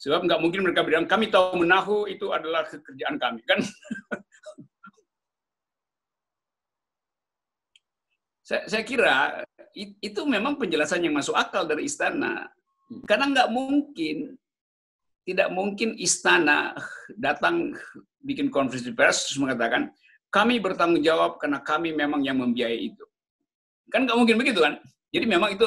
Sebab 0.00 0.24
nggak 0.24 0.40
mungkin 0.40 0.64
mereka 0.64 0.80
bilang 0.80 1.04
kami 1.04 1.28
tahu 1.28 1.60
menahu 1.60 2.08
itu 2.08 2.32
adalah 2.32 2.64
pekerjaan 2.64 3.20
kami, 3.20 3.44
kan? 3.44 3.60
saya, 8.48 8.64
saya 8.64 8.82
kira 8.82 9.44
itu 9.76 10.20
memang 10.24 10.56
penjelasan 10.56 11.04
yang 11.04 11.12
masuk 11.12 11.36
akal 11.36 11.68
dari 11.68 11.84
istana. 11.84 12.48
Hmm. 12.88 13.04
Karena 13.04 13.28
nggak 13.36 13.52
mungkin, 13.52 14.39
tidak 15.24 15.48
mungkin 15.52 15.94
istana 16.00 16.74
datang 17.16 17.76
bikin 18.20 18.48
konferensi 18.52 18.92
pers 18.92 19.28
terus 19.28 19.40
mengatakan 19.40 19.92
kami 20.30 20.62
bertanggung 20.62 21.02
jawab 21.02 21.42
karena 21.42 21.58
kami 21.60 21.90
memang 21.90 22.22
yang 22.22 22.38
membiayai 22.38 22.94
itu. 22.94 23.04
Kan 23.90 24.06
nggak 24.06 24.18
mungkin 24.18 24.38
begitu 24.38 24.62
kan? 24.62 24.78
Jadi 25.10 25.26
memang 25.26 25.50
itu 25.58 25.66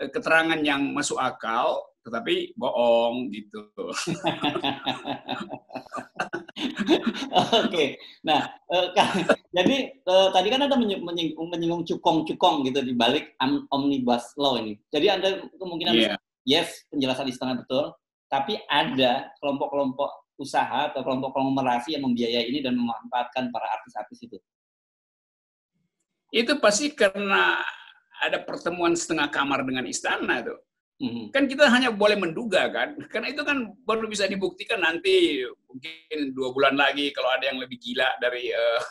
eh, 0.00 0.08
keterangan 0.08 0.56
yang 0.64 0.96
masuk 0.96 1.20
akal, 1.20 1.84
tetapi 2.04 2.56
bohong 2.56 3.28
gitu. 3.32 3.68
Oke, 7.64 7.96
nah 8.20 8.48
uh, 8.68 8.92
jadi 9.52 9.76
uh, 10.04 10.28
tadi 10.32 10.48
kan 10.52 10.68
ada 10.68 10.76
menyinggung, 10.76 11.48
menyinggung 11.48 11.84
cukong-cukong 11.88 12.68
gitu 12.68 12.84
di 12.84 12.92
balik 12.92 13.32
omnibus 13.72 14.36
law 14.36 14.60
ini. 14.60 14.76
Jadi 14.92 15.06
anda 15.08 15.28
kemungkinan 15.56 15.94
yeah. 15.96 16.16
yes 16.44 16.84
penjelasan 16.92 17.28
istana 17.32 17.56
betul, 17.60 17.96
tapi 18.34 18.58
ada 18.66 19.30
kelompok-kelompok 19.38 20.34
usaha 20.42 20.90
atau 20.90 21.06
kelompok 21.06 21.30
konglomerasi 21.30 21.94
yang 21.94 22.10
membiayai 22.10 22.50
ini 22.50 22.58
dan 22.58 22.74
memanfaatkan 22.74 23.54
para 23.54 23.70
artis-artis 23.78 24.26
itu. 24.26 24.38
Itu 26.34 26.58
pasti 26.58 26.90
karena 26.98 27.62
ada 28.18 28.42
pertemuan 28.42 28.98
setengah 28.98 29.30
kamar 29.30 29.62
dengan 29.62 29.86
istana 29.86 30.42
tuh. 30.42 30.58
Mm-hmm. 30.98 31.26
Kan 31.30 31.46
kita 31.46 31.70
hanya 31.70 31.94
boleh 31.94 32.18
menduga 32.18 32.70
kan, 32.70 32.98
karena 33.10 33.30
itu 33.30 33.42
kan 33.42 33.70
baru 33.82 34.06
bisa 34.06 34.26
dibuktikan 34.30 34.82
nanti 34.82 35.42
mungkin 35.66 36.30
dua 36.34 36.54
bulan 36.54 36.74
lagi 36.78 37.10
kalau 37.10 37.34
ada 37.34 37.50
yang 37.50 37.58
lebih 37.58 37.82
gila 37.82 38.14
dari 38.22 38.50
uh, 38.50 38.82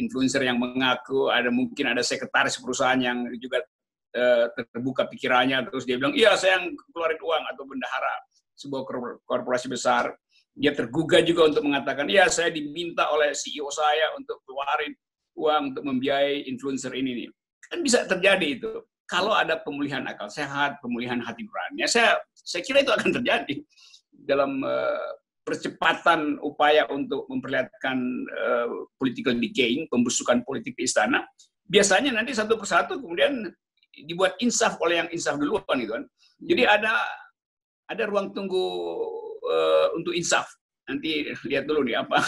influencer 0.00 0.44
yang 0.44 0.56
mengaku, 0.56 1.28
ada 1.28 1.52
mungkin 1.52 1.92
ada 1.92 2.00
sekretaris 2.00 2.56
perusahaan 2.56 2.96
yang 2.96 3.28
juga 3.36 3.60
uh, 4.16 4.48
terbuka 4.52 5.08
pikirannya 5.08 5.60
terus 5.68 5.84
dia 5.84 5.96
bilang 6.00 6.16
iya 6.16 6.36
saya 6.36 6.60
yang 6.60 6.72
keluarin 6.92 7.20
uang 7.20 7.44
atau 7.52 7.64
bendahara 7.68 8.14
sebuah 8.56 8.82
korporasi 9.24 9.66
besar 9.66 10.12
dia 10.52 10.76
tergugah 10.76 11.24
juga 11.24 11.48
untuk 11.48 11.64
mengatakan 11.64 12.04
iya 12.12 12.28
saya 12.28 12.52
diminta 12.52 13.08
oleh 13.08 13.32
CEO 13.32 13.72
saya 13.72 14.12
untuk 14.20 14.44
keluarin 14.44 14.92
uang 15.36 15.72
untuk 15.72 15.84
membiayai 15.88 16.44
influencer 16.48 16.92
ini 16.92 17.24
nih. 17.24 17.28
Kan 17.72 17.80
bisa 17.80 18.04
terjadi 18.04 18.46
itu. 18.60 18.72
Kalau 19.08 19.32
ada 19.36 19.60
pemulihan 19.60 20.04
akal 20.08 20.28
sehat, 20.32 20.80
pemulihan 20.80 21.20
hati 21.20 21.44
nurani, 21.44 21.84
ya 21.84 21.88
saya 21.88 22.10
saya 22.32 22.64
kira 22.64 22.80
itu 22.80 22.92
akan 22.92 23.10
terjadi 23.12 23.60
dalam 24.08 24.64
uh, 24.64 25.10
percepatan 25.44 26.40
upaya 26.40 26.88
untuk 26.88 27.28
memperlihatkan 27.28 27.98
uh, 28.32 28.88
political 28.96 29.36
decaying, 29.36 29.84
pembusukan 29.92 30.40
politik 30.48 30.72
di 30.80 30.88
istana. 30.88 31.28
Biasanya 31.68 32.12
nanti 32.12 32.32
satu 32.32 32.56
persatu 32.56 33.04
kemudian 33.04 33.52
dibuat 34.08 34.40
insaf 34.40 34.80
oleh 34.80 35.04
yang 35.04 35.08
insaf 35.12 35.36
duluan 35.36 35.76
gitu 35.76 35.92
kan. 35.92 36.04
Jadi 36.40 36.62
ada 36.64 36.92
ada 37.92 38.08
ruang 38.08 38.32
tunggu 38.32 38.64
uh, 39.44 39.92
untuk 39.92 40.16
insaf 40.16 40.48
nanti 40.82 41.30
lihat 41.46 41.64
dulu 41.70 41.86
nih 41.86 42.02
apa 42.02 42.18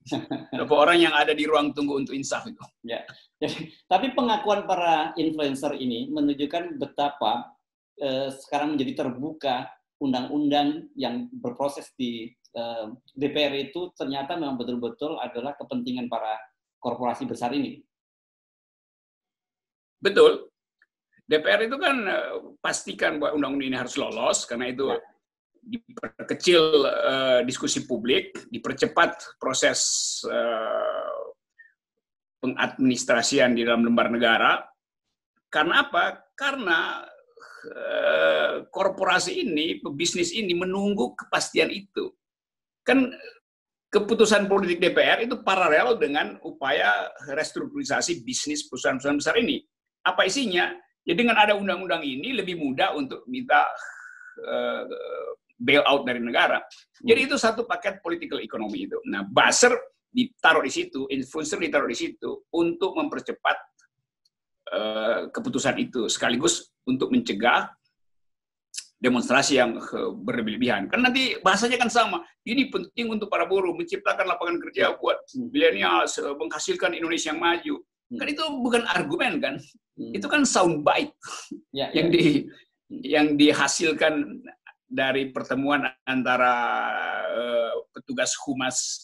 berapa 0.54 0.74
orang 0.74 0.98
yang 1.02 1.14
ada 1.14 1.34
di 1.34 1.44
ruang 1.44 1.74
tunggu 1.74 1.98
untuk 1.98 2.14
insaf 2.14 2.46
itu. 2.46 2.62
Ya. 2.86 3.02
Jadi, 3.42 3.74
tapi 3.90 4.14
pengakuan 4.14 4.64
para 4.64 5.12
influencer 5.18 5.74
ini 5.76 6.08
menunjukkan 6.08 6.78
betapa 6.78 7.52
eh, 8.00 8.30
sekarang 8.32 8.78
menjadi 8.78 9.04
terbuka 9.04 9.68
undang-undang 9.98 10.88
yang 10.94 11.28
berproses 11.34 11.90
di 11.98 12.30
eh, 12.32 12.86
DPR 13.18 13.68
itu 13.68 13.92
ternyata 13.98 14.38
memang 14.38 14.56
betul-betul 14.56 15.18
adalah 15.18 15.58
kepentingan 15.58 16.06
para 16.08 16.38
korporasi 16.80 17.26
besar 17.26 17.52
ini. 17.52 17.82
Betul. 20.00 20.46
DPR 21.26 21.66
itu 21.66 21.76
kan 21.76 21.96
eh, 22.06 22.30
pastikan 22.62 23.18
bahwa 23.18 23.34
undang-undang 23.36 23.68
ini 23.74 23.78
harus 23.78 23.98
lolos 23.98 24.46
karena 24.46 24.70
itu 24.70 24.94
ya 24.94 24.98
diperkecil 25.66 26.62
uh, 26.86 27.40
diskusi 27.42 27.82
publik, 27.84 28.46
dipercepat 28.54 29.34
proses 29.42 29.82
uh, 30.30 31.34
pengadministrasian 32.38 33.58
di 33.58 33.66
dalam 33.66 33.82
lembar 33.82 34.06
negara. 34.06 34.62
Karena 35.50 35.90
apa? 35.90 36.22
Karena 36.38 37.02
uh, 37.66 38.62
korporasi 38.70 39.42
ini, 39.42 39.82
pebisnis 39.82 40.30
ini 40.30 40.54
menunggu 40.54 41.18
kepastian 41.18 41.74
itu. 41.74 42.14
Kan 42.86 43.10
keputusan 43.90 44.46
politik 44.46 44.78
DPR 44.78 45.26
itu 45.26 45.42
paralel 45.42 45.98
dengan 45.98 46.38
upaya 46.46 47.10
restrukturisasi 47.26 48.22
bisnis 48.22 48.70
perusahaan-perusahaan 48.70 49.18
besar 49.18 49.34
ini. 49.42 49.58
Apa 50.06 50.30
isinya? 50.30 50.70
Ya 51.06 51.14
dengan 51.14 51.38
ada 51.38 51.54
undang-undang 51.54 52.02
ini 52.02 52.34
lebih 52.34 52.58
mudah 52.58 52.98
untuk 52.98 53.22
minta 53.30 53.64
bailout 55.56 56.04
dari 56.04 56.20
negara. 56.20 56.60
Jadi 57.00 57.20
hmm. 57.24 57.28
itu 57.32 57.36
satu 57.40 57.64
paket 57.64 58.04
political 58.04 58.40
economy 58.44 58.84
itu. 58.84 58.98
Nah, 59.08 59.24
buzzer 59.24 59.72
ditaruh 60.12 60.64
di 60.64 60.72
situ, 60.72 61.08
influencer 61.08 61.60
ditaruh 61.60 61.88
di 61.88 61.96
situ 61.96 62.44
untuk 62.52 62.96
mempercepat 62.96 63.56
uh, 64.72 65.20
keputusan 65.32 65.76
itu, 65.80 66.08
sekaligus 66.08 66.72
untuk 66.88 67.12
mencegah 67.12 67.68
demonstrasi 68.96 69.60
yang 69.60 69.76
uh, 69.76 70.12
berlebihan. 70.12 70.88
Kan 70.88 71.04
nanti 71.04 71.36
bahasanya 71.40 71.80
kan 71.80 71.92
sama. 71.92 72.24
Ini 72.44 72.68
penting 72.72 73.12
untuk 73.12 73.28
para 73.28 73.44
buruh 73.44 73.76
menciptakan 73.76 74.24
lapangan 74.28 74.56
kerja 74.68 74.96
buat 74.96 75.20
milenial, 75.36 76.08
menghasilkan 76.36 76.96
Indonesia 76.96 77.32
yang 77.32 77.40
maju. 77.40 77.76
Hmm. 78.06 78.18
Kan 78.22 78.26
itu 78.30 78.44
bukan 78.62 78.82
argumen 78.86 79.32
kan? 79.42 79.54
Hmm. 79.98 80.12
Itu 80.14 80.26
kan 80.30 80.46
soundbite 80.46 81.14
ya, 81.78 81.90
yang 81.90 82.08
ya. 82.10 82.14
di 82.14 82.24
yang 82.86 83.26
dihasilkan 83.34 84.46
dari 84.86 85.34
pertemuan 85.34 85.90
antara 86.06 86.54
uh, 87.34 87.74
petugas 87.90 88.38
humas 88.46 89.02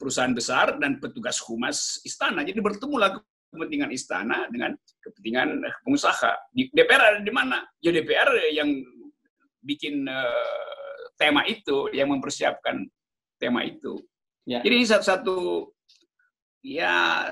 perusahaan 0.00 0.32
besar 0.32 0.80
dan 0.80 0.96
petugas 0.96 1.36
humas 1.44 2.00
istana. 2.06 2.40
Jadi 2.46 2.62
bertemulah 2.64 3.20
kepentingan 3.52 3.92
istana 3.92 4.48
dengan 4.48 4.72
kepentingan 5.02 5.60
pengusaha. 5.84 6.32
Di 6.54 6.72
DPR 6.72 7.02
ada 7.02 7.20
di 7.20 7.32
mana? 7.34 7.60
Ya 7.84 7.92
DPR 7.92 8.32
yang 8.54 8.70
bikin 9.60 10.08
uh, 10.08 11.04
tema 11.18 11.44
itu, 11.44 11.90
yang 11.92 12.08
mempersiapkan 12.14 12.86
tema 13.36 13.66
itu. 13.66 13.98
Ya. 14.48 14.64
Jadi 14.64 14.86
satu-satu 14.86 15.68
ya 16.64 17.28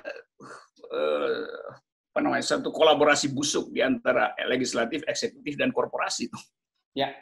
uh, 0.93 1.75
apa 2.17 2.25
namanya 2.25 2.49
satu 2.49 2.73
kolaborasi 2.73 3.29
busuk 3.37 3.77
di 3.77 3.85
antara 3.85 4.33
legislatif, 4.49 5.05
eksekutif 5.05 5.61
dan 5.61 5.69
korporasi 5.69 6.33
itu. 6.33 6.39
Ya, 6.97 7.13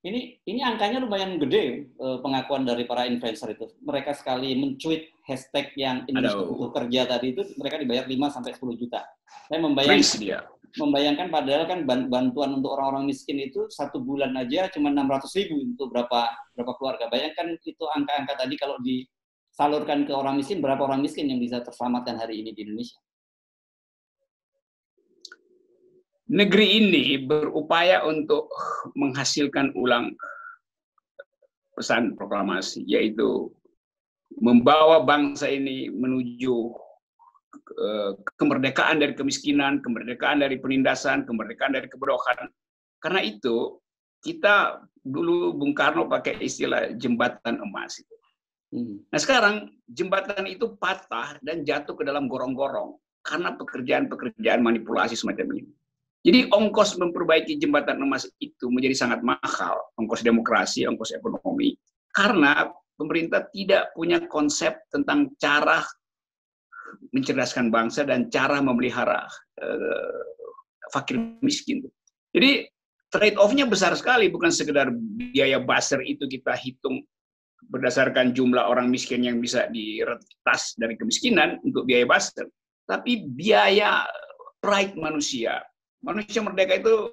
ini 0.00 0.40
ini 0.48 0.64
angkanya 0.64 1.04
lumayan 1.04 1.36
gede 1.36 1.92
eh, 1.92 2.18
pengakuan 2.24 2.64
dari 2.64 2.88
para 2.88 3.04
influencer 3.04 3.52
itu. 3.52 3.70
Mereka 3.84 4.16
sekali 4.16 4.56
mencuit 4.56 5.12
hashtag 5.28 5.76
yang 5.76 6.08
Indonesia 6.08 6.40
untuk 6.40 6.72
kerja 6.72 7.04
tadi 7.04 7.36
itu 7.36 7.46
mereka 7.60 7.76
dibayar 7.78 8.08
5 8.08 8.34
sampai 8.34 8.50
10 8.56 8.80
juta. 8.80 9.00
Saya 9.46 9.60
membayangkan 9.62 10.50
membayangkan 10.70 11.28
padahal 11.28 11.64
kan 11.68 11.80
bantuan 11.86 12.50
untuk 12.58 12.74
orang-orang 12.74 13.12
miskin 13.12 13.38
itu 13.42 13.68
satu 13.68 14.00
bulan 14.00 14.32
aja 14.40 14.72
cuma 14.72 14.88
600 14.88 15.30
ribu 15.36 15.62
untuk 15.62 15.92
berapa 15.92 16.32
berapa 16.56 16.72
keluarga. 16.80 17.04
Bayangkan 17.06 17.60
itu 17.60 17.84
angka-angka 17.86 18.34
tadi 18.40 18.54
kalau 18.56 18.80
disalurkan 18.80 20.08
ke 20.08 20.12
orang 20.16 20.40
miskin 20.40 20.64
berapa 20.64 20.80
orang 20.80 21.04
miskin 21.04 21.28
yang 21.28 21.38
bisa 21.38 21.60
terselamatkan 21.60 22.16
hari 22.16 22.40
ini 22.40 22.56
di 22.56 22.64
Indonesia. 22.64 22.96
Negeri 26.30 26.78
ini 26.78 27.04
berupaya 27.26 28.06
untuk 28.06 28.46
menghasilkan 28.94 29.74
ulang 29.74 30.14
pesan 31.74 32.14
proklamasi, 32.14 32.86
yaitu 32.86 33.50
membawa 34.38 35.02
bangsa 35.02 35.50
ini 35.50 35.90
menuju 35.90 36.70
eh, 37.74 38.12
kemerdekaan 38.38 39.02
dari 39.02 39.18
kemiskinan, 39.18 39.82
kemerdekaan 39.82 40.38
dari 40.38 40.54
penindasan, 40.62 41.26
kemerdekaan 41.26 41.74
dari 41.74 41.90
kebodohan. 41.90 42.46
Karena 43.02 43.20
itu, 43.26 43.82
kita 44.22 44.86
dulu 45.02 45.56
Bung 45.56 45.74
Karno 45.74 46.06
pakai 46.06 46.38
istilah 46.38 46.94
jembatan 46.94 47.58
emas 47.58 47.98
itu. 47.98 48.16
Hmm. 48.70 49.02
Nah 49.10 49.18
sekarang 49.18 49.54
jembatan 49.90 50.46
itu 50.46 50.78
patah 50.78 51.40
dan 51.42 51.66
jatuh 51.66 51.98
ke 51.98 52.06
dalam 52.06 52.30
gorong-gorong 52.30 52.94
karena 53.24 53.56
pekerjaan-pekerjaan 53.58 54.62
manipulasi 54.62 55.18
semacam 55.18 55.58
ini. 55.58 55.72
Jadi 56.20 56.52
ongkos 56.52 57.00
memperbaiki 57.00 57.56
jembatan 57.56 58.04
emas 58.04 58.28
itu 58.44 58.68
menjadi 58.68 58.92
sangat 58.92 59.24
mahal, 59.24 59.80
ongkos 59.96 60.20
demokrasi, 60.20 60.84
ongkos 60.84 61.16
ekonomi, 61.16 61.72
karena 62.12 62.68
pemerintah 63.00 63.48
tidak 63.48 63.96
punya 63.96 64.20
konsep 64.28 64.76
tentang 64.92 65.32
cara 65.40 65.80
mencerdaskan 67.16 67.72
bangsa 67.72 68.04
dan 68.04 68.28
cara 68.28 68.60
memelihara 68.60 69.24
uh, 69.64 70.22
fakir 70.92 71.16
miskin. 71.40 71.88
Jadi 72.36 72.68
trade 73.08 73.40
off-nya 73.40 73.64
besar 73.64 73.96
sekali, 73.96 74.28
bukan 74.28 74.52
sekedar 74.52 74.92
biaya 74.92 75.56
baser 75.56 76.04
itu 76.04 76.28
kita 76.28 76.52
hitung 76.52 77.00
berdasarkan 77.70 78.36
jumlah 78.36 78.68
orang 78.68 78.92
miskin 78.92 79.24
yang 79.24 79.40
bisa 79.40 79.70
diretas 79.72 80.76
dari 80.76 81.00
kemiskinan 81.00 81.56
untuk 81.64 81.88
biaya 81.88 82.04
baser, 82.04 82.44
tapi 82.84 83.24
biaya 83.24 84.04
pride 84.60 84.98
manusia, 85.00 85.64
manusia 86.00 86.40
merdeka 86.40 86.80
itu 86.80 87.12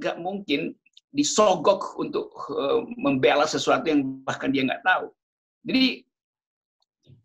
nggak 0.00 0.16
mungkin 0.20 0.76
disogok 1.10 1.98
untuk 1.98 2.30
uh, 2.54 2.86
membela 2.94 3.44
sesuatu 3.44 3.90
yang 3.90 4.22
bahkan 4.22 4.54
dia 4.54 4.62
nggak 4.62 4.84
tahu. 4.86 5.10
Jadi 5.66 6.06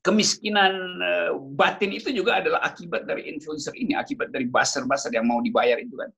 kemiskinan 0.02 0.74
uh, 1.02 1.32
batin 1.54 1.94
itu 1.94 2.10
juga 2.10 2.42
adalah 2.42 2.66
akibat 2.66 3.06
dari 3.06 3.30
influencer 3.30 3.74
ini, 3.78 3.94
akibat 3.94 4.34
dari 4.34 4.50
baser-baser 4.50 5.14
yang 5.14 5.30
mau 5.30 5.40
dibayar 5.40 5.78
itu 5.78 5.94
kan. 5.94 6.10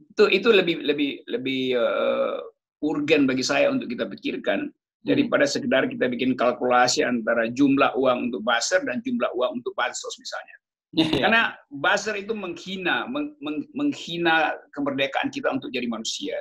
Itu 0.00 0.24
itu 0.32 0.48
lebih 0.50 0.82
lebih 0.82 1.10
lebih 1.28 1.62
uh, 1.76 2.40
urgen 2.84 3.28
bagi 3.28 3.44
saya 3.44 3.68
untuk 3.68 3.92
kita 3.92 4.08
pikirkan 4.08 4.72
daripada 5.04 5.44
sekedar 5.44 5.84
kita 5.84 6.08
bikin 6.08 6.32
kalkulasi 6.32 7.04
antara 7.04 7.52
jumlah 7.52 7.92
uang 8.00 8.32
untuk 8.32 8.40
baser 8.40 8.80
dan 8.88 9.04
jumlah 9.04 9.28
uang 9.36 9.60
untuk 9.60 9.76
bansos 9.76 10.16
misalnya. 10.16 10.56
Karena 10.94 11.54
buzzer 11.70 12.14
itu 12.14 12.32
menghina, 12.36 13.08
meng, 13.10 13.34
meng, 13.42 13.66
menghina 13.74 14.54
kemerdekaan 14.70 15.28
kita 15.32 15.50
untuk 15.50 15.74
jadi 15.74 15.90
manusia. 15.90 16.38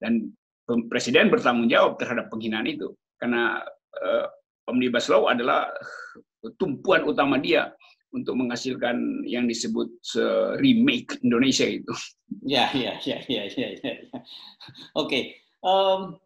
Dan 0.00 0.32
presiden 0.88 1.28
bertanggung 1.28 1.68
jawab 1.68 2.00
terhadap 2.00 2.32
penghinaan 2.32 2.66
itu. 2.66 2.94
Karena 3.20 3.60
uh, 3.98 4.26
omnibus 4.70 5.10
law 5.10 5.28
adalah 5.28 5.68
tumpuan 6.58 7.06
utama 7.06 7.38
dia 7.38 7.70
untuk 8.12 8.36
menghasilkan 8.36 9.24
yang 9.24 9.48
disebut 9.48 9.88
remake 10.60 11.16
Indonesia 11.24 11.64
itu. 11.64 11.92
Ya, 12.44 12.68
ya, 12.76 13.00
ya, 13.02 13.24
ya, 13.24 13.48
ya, 13.48 13.68
ya. 13.72 13.92
Oke, 14.12 14.12
okay. 14.96 15.22
um, 15.64 16.20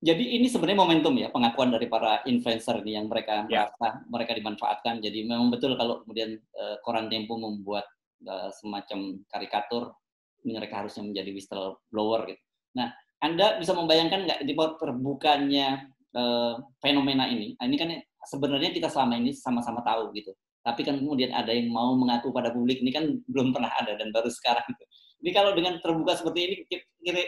jadi 0.00 0.40
ini 0.40 0.48
sebenarnya 0.48 0.80
momentum 0.80 1.12
ya 1.20 1.28
pengakuan 1.28 1.68
dari 1.68 1.84
para 1.84 2.24
influencer 2.24 2.80
ini 2.80 2.96
yang 2.96 3.04
mereka 3.04 3.44
ya. 3.52 3.68
merasa 3.68 4.00
mereka 4.08 4.32
dimanfaatkan. 4.32 5.04
Jadi 5.04 5.28
memang 5.28 5.52
betul 5.52 5.76
kalau 5.76 6.00
kemudian 6.00 6.40
uh, 6.56 6.80
koran 6.80 7.12
Tempo 7.12 7.36
membuat 7.36 7.84
uh, 8.24 8.48
semacam 8.48 9.20
karikatur 9.28 9.92
mereka 10.40 10.80
harusnya 10.80 11.04
menjadi 11.04 11.30
whistleblower 11.36 12.32
gitu. 12.32 12.42
Nah, 12.80 12.96
Anda 13.20 13.60
bisa 13.60 13.76
membayangkan 13.76 14.24
nggak 14.24 14.40
di 14.48 14.56
terbukanya 14.56 15.84
uh, 16.16 16.56
fenomena 16.80 17.28
ini? 17.28 17.52
Nah, 17.60 17.68
ini 17.68 17.76
kan 17.76 17.92
sebenarnya 18.24 18.72
kita 18.72 18.88
selama 18.88 19.20
ini 19.20 19.36
sama-sama 19.36 19.84
tahu 19.84 20.16
gitu. 20.16 20.32
Tapi 20.64 20.80
kan 20.80 20.96
kemudian 20.96 21.36
ada 21.36 21.52
yang 21.52 21.68
mau 21.68 21.92
mengaku 21.92 22.32
pada 22.32 22.48
publik 22.48 22.80
ini 22.80 22.88
kan 22.88 23.04
belum 23.28 23.52
pernah 23.52 23.68
ada 23.76 24.00
dan 24.00 24.08
baru 24.16 24.32
sekarang. 24.32 24.64
Gitu. 24.64 24.84
Jadi 25.20 25.30
kalau 25.36 25.52
dengan 25.52 25.76
terbuka 25.84 26.16
seperti 26.16 26.40
ini, 26.40 26.54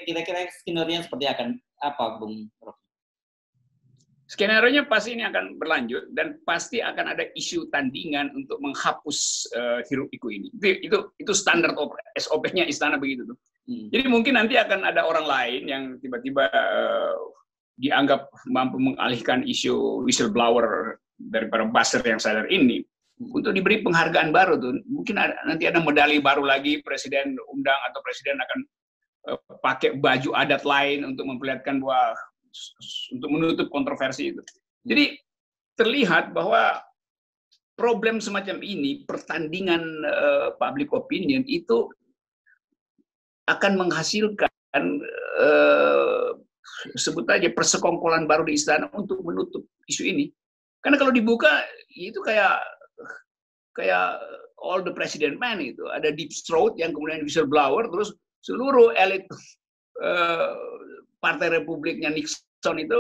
kira-kira 0.09 0.49
skenario 0.49 1.05
seperti 1.05 1.27
akan 1.29 1.49
apa, 1.85 2.17
Bung 2.17 2.49
Rocky? 2.65 2.81
Skenario-nya 4.33 4.89
pasti 4.89 5.13
ini 5.13 5.29
akan 5.29 5.61
berlanjut 5.61 6.09
dan 6.17 6.41
pasti 6.49 6.81
akan 6.81 7.13
ada 7.13 7.29
isu 7.37 7.69
tandingan 7.69 8.33
untuk 8.33 8.57
menghapus 8.65 9.45
uh, 9.53 9.85
hiruk 9.93 10.09
pikuk 10.09 10.33
ini. 10.33 10.49
Itu 10.57 10.69
itu, 10.89 10.99
itu 11.21 11.33
standar 11.37 11.77
SOP-nya 12.17 12.65
istana 12.65 12.97
begitu 12.97 13.29
tuh. 13.29 13.37
Hmm. 13.69 13.93
Jadi 13.93 14.09
mungkin 14.09 14.41
nanti 14.41 14.57
akan 14.57 14.89
ada 14.89 15.05
orang 15.05 15.29
lain 15.29 15.63
yang 15.69 15.83
tiba-tiba 16.01 16.49
uh, 16.49 17.17
dianggap 17.77 18.33
mampu 18.49 18.81
mengalihkan 18.81 19.45
isu 19.45 20.01
whistleblower 20.09 20.97
daripada 21.21 21.69
buzzer 21.69 22.01
yang 22.01 22.17
sadar 22.19 22.49
ini 22.49 22.81
untuk 23.31 23.55
diberi 23.55 23.85
penghargaan 23.87 24.35
baru 24.35 24.59
tuh. 24.59 24.83
Mungkin 24.91 25.17
ada, 25.21 25.39
nanti 25.47 25.71
ada 25.71 25.79
medali 25.79 26.19
baru 26.19 26.43
lagi 26.43 26.83
presiden 26.83 27.39
undang 27.53 27.79
atau 27.91 28.01
presiden 28.03 28.41
akan 28.43 28.59
uh, 29.31 29.39
pakai 29.63 30.01
baju 30.01 30.35
adat 30.35 30.67
lain 30.67 31.07
untuk 31.07 31.29
memperlihatkan 31.31 31.79
bahwa 31.79 32.17
untuk 33.15 33.29
menutup 33.31 33.67
kontroversi 33.71 34.35
itu. 34.35 34.43
Jadi 34.83 35.17
terlihat 35.79 36.35
bahwa 36.35 36.83
problem 37.79 38.21
semacam 38.21 38.61
ini 38.61 39.07
pertandingan 39.09 39.83
uh, 40.05 40.49
public 40.59 40.93
opinion 40.93 41.47
itu 41.49 41.89
akan 43.49 43.75
menghasilkan 43.75 44.85
uh, 45.41 46.31
sebut 46.95 47.27
aja 47.31 47.51
persekongkolan 47.51 48.27
baru 48.27 48.47
di 48.47 48.59
istana 48.59 48.91
untuk 48.95 49.23
menutup 49.23 49.65
isu 49.89 50.07
ini. 50.07 50.31
Karena 50.83 50.99
kalau 50.99 51.15
dibuka 51.15 51.63
itu 51.95 52.19
kayak 52.23 52.59
kayak 53.75 54.21
all 54.63 54.81
the 54.81 54.95
president 54.95 55.37
man 55.43 55.59
itu 55.59 55.83
ada 55.91 56.15
deep 56.15 56.31
throat 56.47 56.77
yang 56.79 56.95
kemudian 56.95 57.25
whistleblower 57.27 57.89
terus 57.91 58.15
seluruh 58.43 58.95
elit 58.99 59.27
uh, 60.03 60.55
partai 61.23 61.63
republiknya 61.63 62.11
Nixon 62.11 62.77
itu 62.83 62.99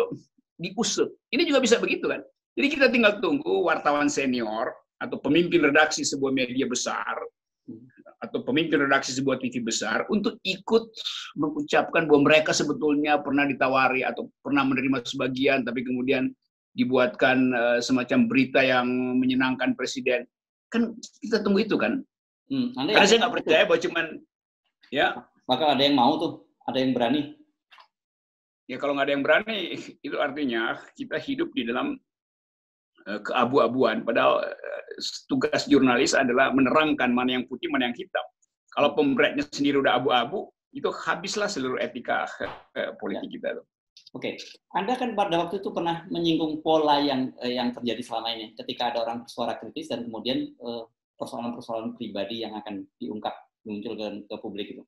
diusut. 0.62 1.10
Ini 1.34 1.42
juga 1.42 1.58
bisa 1.58 1.82
begitu 1.82 2.06
kan? 2.06 2.22
Jadi 2.54 2.66
kita 2.70 2.86
tinggal 2.92 3.18
tunggu 3.18 3.66
wartawan 3.66 4.06
senior 4.06 4.70
atau 5.02 5.18
pemimpin 5.18 5.66
redaksi 5.66 6.06
sebuah 6.06 6.30
media 6.30 6.68
besar 6.70 7.18
atau 8.22 8.38
pemimpin 8.46 8.78
redaksi 8.86 9.10
sebuah 9.18 9.42
TV 9.42 9.58
besar 9.66 10.06
untuk 10.06 10.38
ikut 10.46 10.94
mengucapkan 11.34 12.06
bahwa 12.06 12.30
mereka 12.30 12.54
sebetulnya 12.54 13.18
pernah 13.18 13.42
ditawari 13.50 14.06
atau 14.06 14.30
pernah 14.46 14.62
menerima 14.62 15.02
sebagian 15.02 15.66
tapi 15.66 15.82
kemudian 15.82 16.30
dibuatkan 16.78 17.50
uh, 17.50 17.78
semacam 17.82 18.30
berita 18.30 18.62
yang 18.62 18.86
menyenangkan 19.18 19.74
presiden 19.74 20.22
Kan 20.72 20.96
kita 21.20 21.44
tunggu 21.44 21.68
itu 21.68 21.76
kan. 21.76 22.00
Hmm, 22.48 22.72
Karena 22.74 23.06
saya 23.06 23.18
nggak 23.22 23.34
percaya 23.36 23.62
bahwa 23.68 23.80
cuman 23.80 24.06
ya. 24.88 25.08
Maka 25.42 25.74
ada 25.74 25.82
yang 25.82 25.98
mau 25.98 26.16
tuh, 26.16 26.32
ada 26.64 26.78
yang 26.80 26.94
berani. 26.94 27.34
Ya 28.70 28.78
kalau 28.78 28.96
nggak 28.96 29.06
ada 29.10 29.14
yang 29.14 29.24
berani, 29.26 29.58
itu 30.06 30.16
artinya 30.16 30.80
kita 30.96 31.18
hidup 31.18 31.50
di 31.52 31.68
dalam 31.68 31.98
uh, 33.04 33.20
keabu-abuan. 33.20 34.06
Padahal 34.06 34.48
uh, 34.48 34.82
tugas 35.26 35.66
jurnalis 35.66 36.14
adalah 36.14 36.54
menerangkan 36.54 37.10
mana 37.10 37.36
yang 37.36 37.44
putih, 37.50 37.68
mana 37.68 37.90
yang 37.90 37.96
hitam. 37.98 38.24
Kalau 38.72 38.96
pemberatnya 38.96 39.44
sendiri 39.52 39.82
udah 39.82 40.00
abu-abu, 40.00 40.48
itu 40.72 40.88
habislah 40.88 41.50
seluruh 41.50 41.76
etika 41.82 42.24
uh, 42.78 42.96
politik 42.96 43.28
ya. 43.28 43.34
kita 43.36 43.48
tuh. 43.60 43.66
Oke, 44.12 44.36
Anda 44.76 44.92
kan 45.00 45.16
pada 45.16 45.40
waktu 45.40 45.64
itu 45.64 45.72
pernah 45.72 46.04
menyinggung 46.12 46.60
pola 46.60 47.00
yang 47.00 47.32
eh, 47.40 47.56
yang 47.56 47.72
terjadi 47.72 48.04
selama 48.04 48.28
ini, 48.36 48.52
ketika 48.60 48.92
ada 48.92 49.08
orang 49.08 49.24
bersuara 49.24 49.56
kritis 49.56 49.88
dan 49.88 50.04
kemudian 50.04 50.52
eh, 50.52 50.84
persoalan-persoalan 51.16 51.96
pribadi 51.96 52.44
yang 52.44 52.52
akan 52.52 52.84
diungkap 53.00 53.32
muncul 53.64 53.96
ke, 53.96 54.06
ke 54.28 54.36
publik 54.42 54.68
itu. 54.76 54.84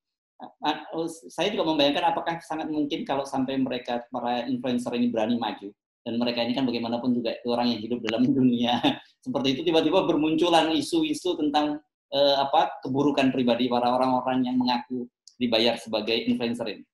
Saya 1.30 1.48
juga 1.48 1.72
membayangkan 1.72 2.10
apakah 2.10 2.36
sangat 2.42 2.68
mungkin 2.68 3.06
kalau 3.06 3.24
sampai 3.24 3.56
mereka 3.56 4.04
para 4.12 4.44
influencer 4.44 4.92
ini 4.98 5.08
berani 5.08 5.40
maju 5.40 5.72
dan 6.04 6.14
mereka 6.20 6.44
ini 6.44 6.52
kan 6.52 6.68
bagaimanapun 6.68 7.16
juga 7.16 7.32
orang 7.48 7.72
yang 7.72 7.80
hidup 7.80 7.98
dalam 8.04 8.28
dunia 8.36 8.76
seperti 9.24 9.56
itu 9.56 9.60
tiba-tiba 9.64 10.04
bermunculan 10.04 10.68
isu-isu 10.76 11.32
tentang 11.40 11.80
eh, 12.12 12.36
apa 12.36 12.76
keburukan 12.84 13.32
pribadi 13.32 13.72
para 13.72 13.88
orang-orang 13.88 14.44
yang 14.44 14.60
mengaku 14.60 15.08
dibayar 15.40 15.74
sebagai 15.80 16.14
influencer 16.28 16.76
ini. 16.76 16.84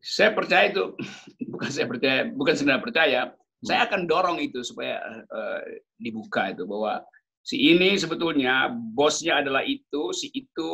Saya 0.00 0.32
percaya 0.32 0.72
itu 0.72 0.96
bukan 1.52 1.70
saya 1.70 1.86
percaya, 1.86 2.20
bukan 2.32 2.54
sebenarnya 2.56 2.84
percaya. 2.84 3.20
Saya 3.60 3.84
akan 3.84 4.08
dorong 4.08 4.40
itu 4.40 4.64
supaya 4.64 4.96
uh, 5.28 5.60
dibuka 6.00 6.48
itu 6.48 6.64
bahwa 6.64 7.04
si 7.44 7.60
ini 7.60 7.92
sebetulnya 8.00 8.72
bosnya 8.72 9.44
adalah 9.44 9.60
itu, 9.60 10.16
si 10.16 10.32
itu 10.32 10.68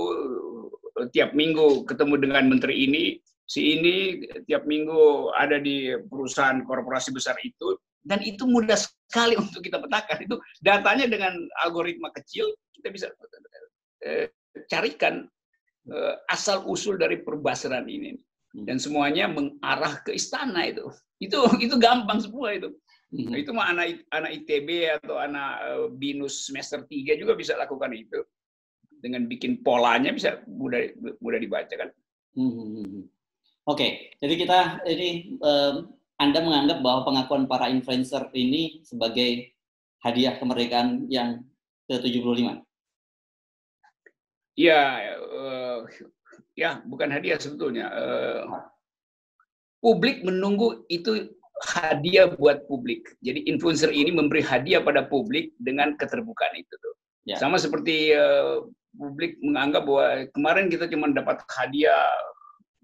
uh, 0.94 1.10
tiap 1.10 1.34
minggu 1.34 1.82
ketemu 1.82 2.14
dengan 2.22 2.46
menteri 2.46 2.86
ini, 2.86 3.18
si 3.42 3.74
ini 3.74 4.22
tiap 4.46 4.70
minggu 4.70 5.34
ada 5.34 5.58
di 5.58 5.98
perusahaan 6.06 6.62
korporasi 6.62 7.10
besar 7.10 7.34
itu, 7.42 7.74
dan 8.06 8.22
itu 8.22 8.46
mudah 8.46 8.78
sekali 8.78 9.34
untuk 9.42 9.66
kita 9.66 9.82
petakan. 9.82 10.22
Itu 10.22 10.38
datanya 10.62 11.10
dengan 11.10 11.34
algoritma 11.66 12.14
kecil 12.14 12.46
kita 12.70 12.94
bisa 12.94 13.06
uh, 13.10 14.26
carikan 14.70 15.26
uh, 15.90 16.14
asal 16.30 16.62
usul 16.70 16.94
dari 17.02 17.18
perbasaran 17.18 17.90
ini 17.90 18.14
dan 18.64 18.80
semuanya 18.80 19.28
mengarah 19.28 20.00
ke 20.00 20.16
istana 20.16 20.64
itu. 20.64 20.88
Itu 21.20 21.44
itu 21.64 21.76
gampang 21.76 22.22
semua 22.24 22.56
itu. 22.56 22.72
Hmm. 23.12 23.28
Nah, 23.30 23.38
itu 23.38 23.50
mah 23.52 23.66
anak 23.70 24.02
anak 24.10 24.30
ITB 24.42 24.98
atau 25.02 25.20
anak 25.20 25.50
uh, 25.62 25.86
binus 25.92 26.48
semester 26.48 26.82
3 26.88 27.20
juga 27.20 27.36
bisa 27.36 27.52
lakukan 27.60 27.92
itu. 27.92 28.24
Dengan 28.96 29.28
bikin 29.28 29.60
polanya 29.60 30.10
bisa 30.10 30.40
mudah 30.48 30.88
mudah 31.20 31.38
dibaca 31.38 31.74
kan. 31.76 31.90
Hmm. 32.32 32.52
hmm, 32.52 32.68
hmm, 32.72 32.86
hmm. 32.88 33.04
Oke, 33.66 33.82
okay. 33.82 33.90
jadi 34.22 34.34
kita 34.46 34.58
ini 34.86 35.34
um, 35.42 35.90
Anda 36.22 36.38
menganggap 36.38 36.86
bahwa 36.86 37.02
pengakuan 37.02 37.50
para 37.50 37.66
influencer 37.66 38.30
ini 38.30 38.78
sebagai 38.86 39.58
hadiah 40.06 40.38
kemerdekaan 40.38 41.10
yang 41.10 41.42
ke-75? 41.90 42.62
Ya, 44.54 45.18
uh, 45.18 45.82
ya 46.54 46.80
bukan 46.86 47.08
hadiah 47.12 47.38
sebetulnya. 47.40 47.86
Uh, 47.92 48.42
publik 49.80 50.24
menunggu 50.24 50.84
itu 50.88 51.30
hadiah 51.64 52.28
buat 52.32 52.68
publik. 52.68 53.16
Jadi 53.24 53.48
influencer 53.48 53.88
ini 53.92 54.12
memberi 54.12 54.44
hadiah 54.44 54.84
pada 54.84 55.06
publik 55.08 55.56
dengan 55.60 55.96
keterbukaan 55.96 56.54
itu 56.56 56.74
tuh. 56.80 56.94
Ya. 57.26 57.36
Sama 57.40 57.56
seperti 57.56 58.12
uh, 58.12 58.66
publik 58.96 59.36
menganggap 59.44 59.82
bahwa 59.84 60.06
kemarin 60.32 60.66
kita 60.72 60.88
cuma 60.88 61.12
dapat 61.12 61.44
hadiah 61.52 62.08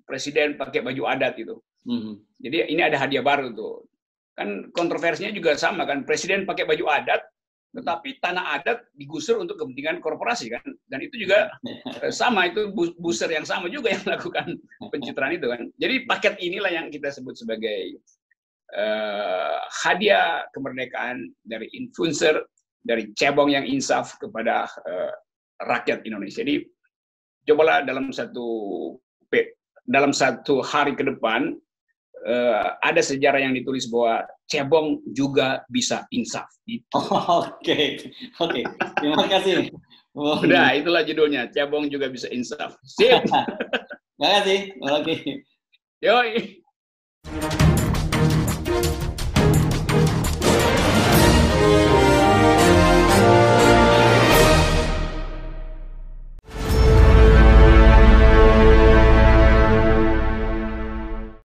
presiden 0.04 0.60
pakai 0.60 0.84
baju 0.84 1.02
adat 1.08 1.34
itu. 1.40 1.56
Mm-hmm. 1.88 2.14
Jadi 2.44 2.56
ini 2.70 2.82
ada 2.84 2.96
hadiah 3.00 3.24
baru 3.24 3.50
tuh. 3.56 3.88
Kan 4.32 4.72
kontroversinya 4.72 5.32
juga 5.32 5.56
sama 5.60 5.84
kan, 5.84 6.08
presiden 6.08 6.48
pakai 6.48 6.64
baju 6.64 6.88
adat, 6.88 7.20
tetapi 7.72 8.20
tanah 8.20 8.60
adat 8.60 8.84
digusur 8.92 9.40
untuk 9.40 9.56
kepentingan 9.56 10.04
korporasi 10.04 10.52
kan, 10.52 10.64
dan 10.92 11.00
itu 11.00 11.24
juga 11.24 11.48
eh, 12.04 12.12
sama 12.12 12.52
itu 12.52 12.68
booster 12.72 13.32
yang 13.32 13.48
sama 13.48 13.72
juga 13.72 13.96
yang 13.96 14.04
melakukan 14.08 14.60
pencitraan 14.92 15.34
itu 15.40 15.46
kan. 15.48 15.60
Jadi 15.80 15.94
paket 16.04 16.34
inilah 16.44 16.72
yang 16.72 16.86
kita 16.92 17.08
sebut 17.08 17.32
sebagai 17.32 17.96
uh, 18.76 19.56
hadiah 19.84 20.44
kemerdekaan 20.52 21.32
dari 21.40 21.68
influencer, 21.72 22.44
dari 22.84 23.08
cebong 23.16 23.48
yang 23.52 23.64
insaf 23.64 24.20
kepada 24.20 24.68
uh, 24.84 25.12
rakyat 25.64 26.04
Indonesia. 26.04 26.44
Jadi 26.44 26.68
cobalah 27.48 27.82
dalam 27.82 28.12
satu 28.12 28.48
dalam 29.82 30.14
satu 30.14 30.62
hari 30.62 30.94
ke 30.94 31.02
depan 31.02 31.58
uh, 32.26 32.78
ada 32.82 33.02
sejarah 33.02 33.42
yang 33.42 33.54
ditulis 33.54 33.86
bahwa 33.90 34.26
cebong 34.46 35.00
juga 35.10 35.62
bisa 35.70 36.06
insaf. 36.14 36.46
Gitu. 36.68 36.86
Oke, 37.42 37.98
oke. 38.38 38.62
Terima 39.00 39.26
kasih. 39.26 39.72
Oh. 40.12 40.38
Udah, 40.44 40.76
itulah 40.76 41.02
judulnya. 41.02 41.48
Cebong 41.48 41.88
juga 41.88 42.12
bisa 42.12 42.28
insaf. 42.28 42.76
Sip. 42.84 43.24
Terima 44.16 44.28
kasih. 44.38 44.58
Oke. 44.78 45.14
Yoi. 46.04 47.61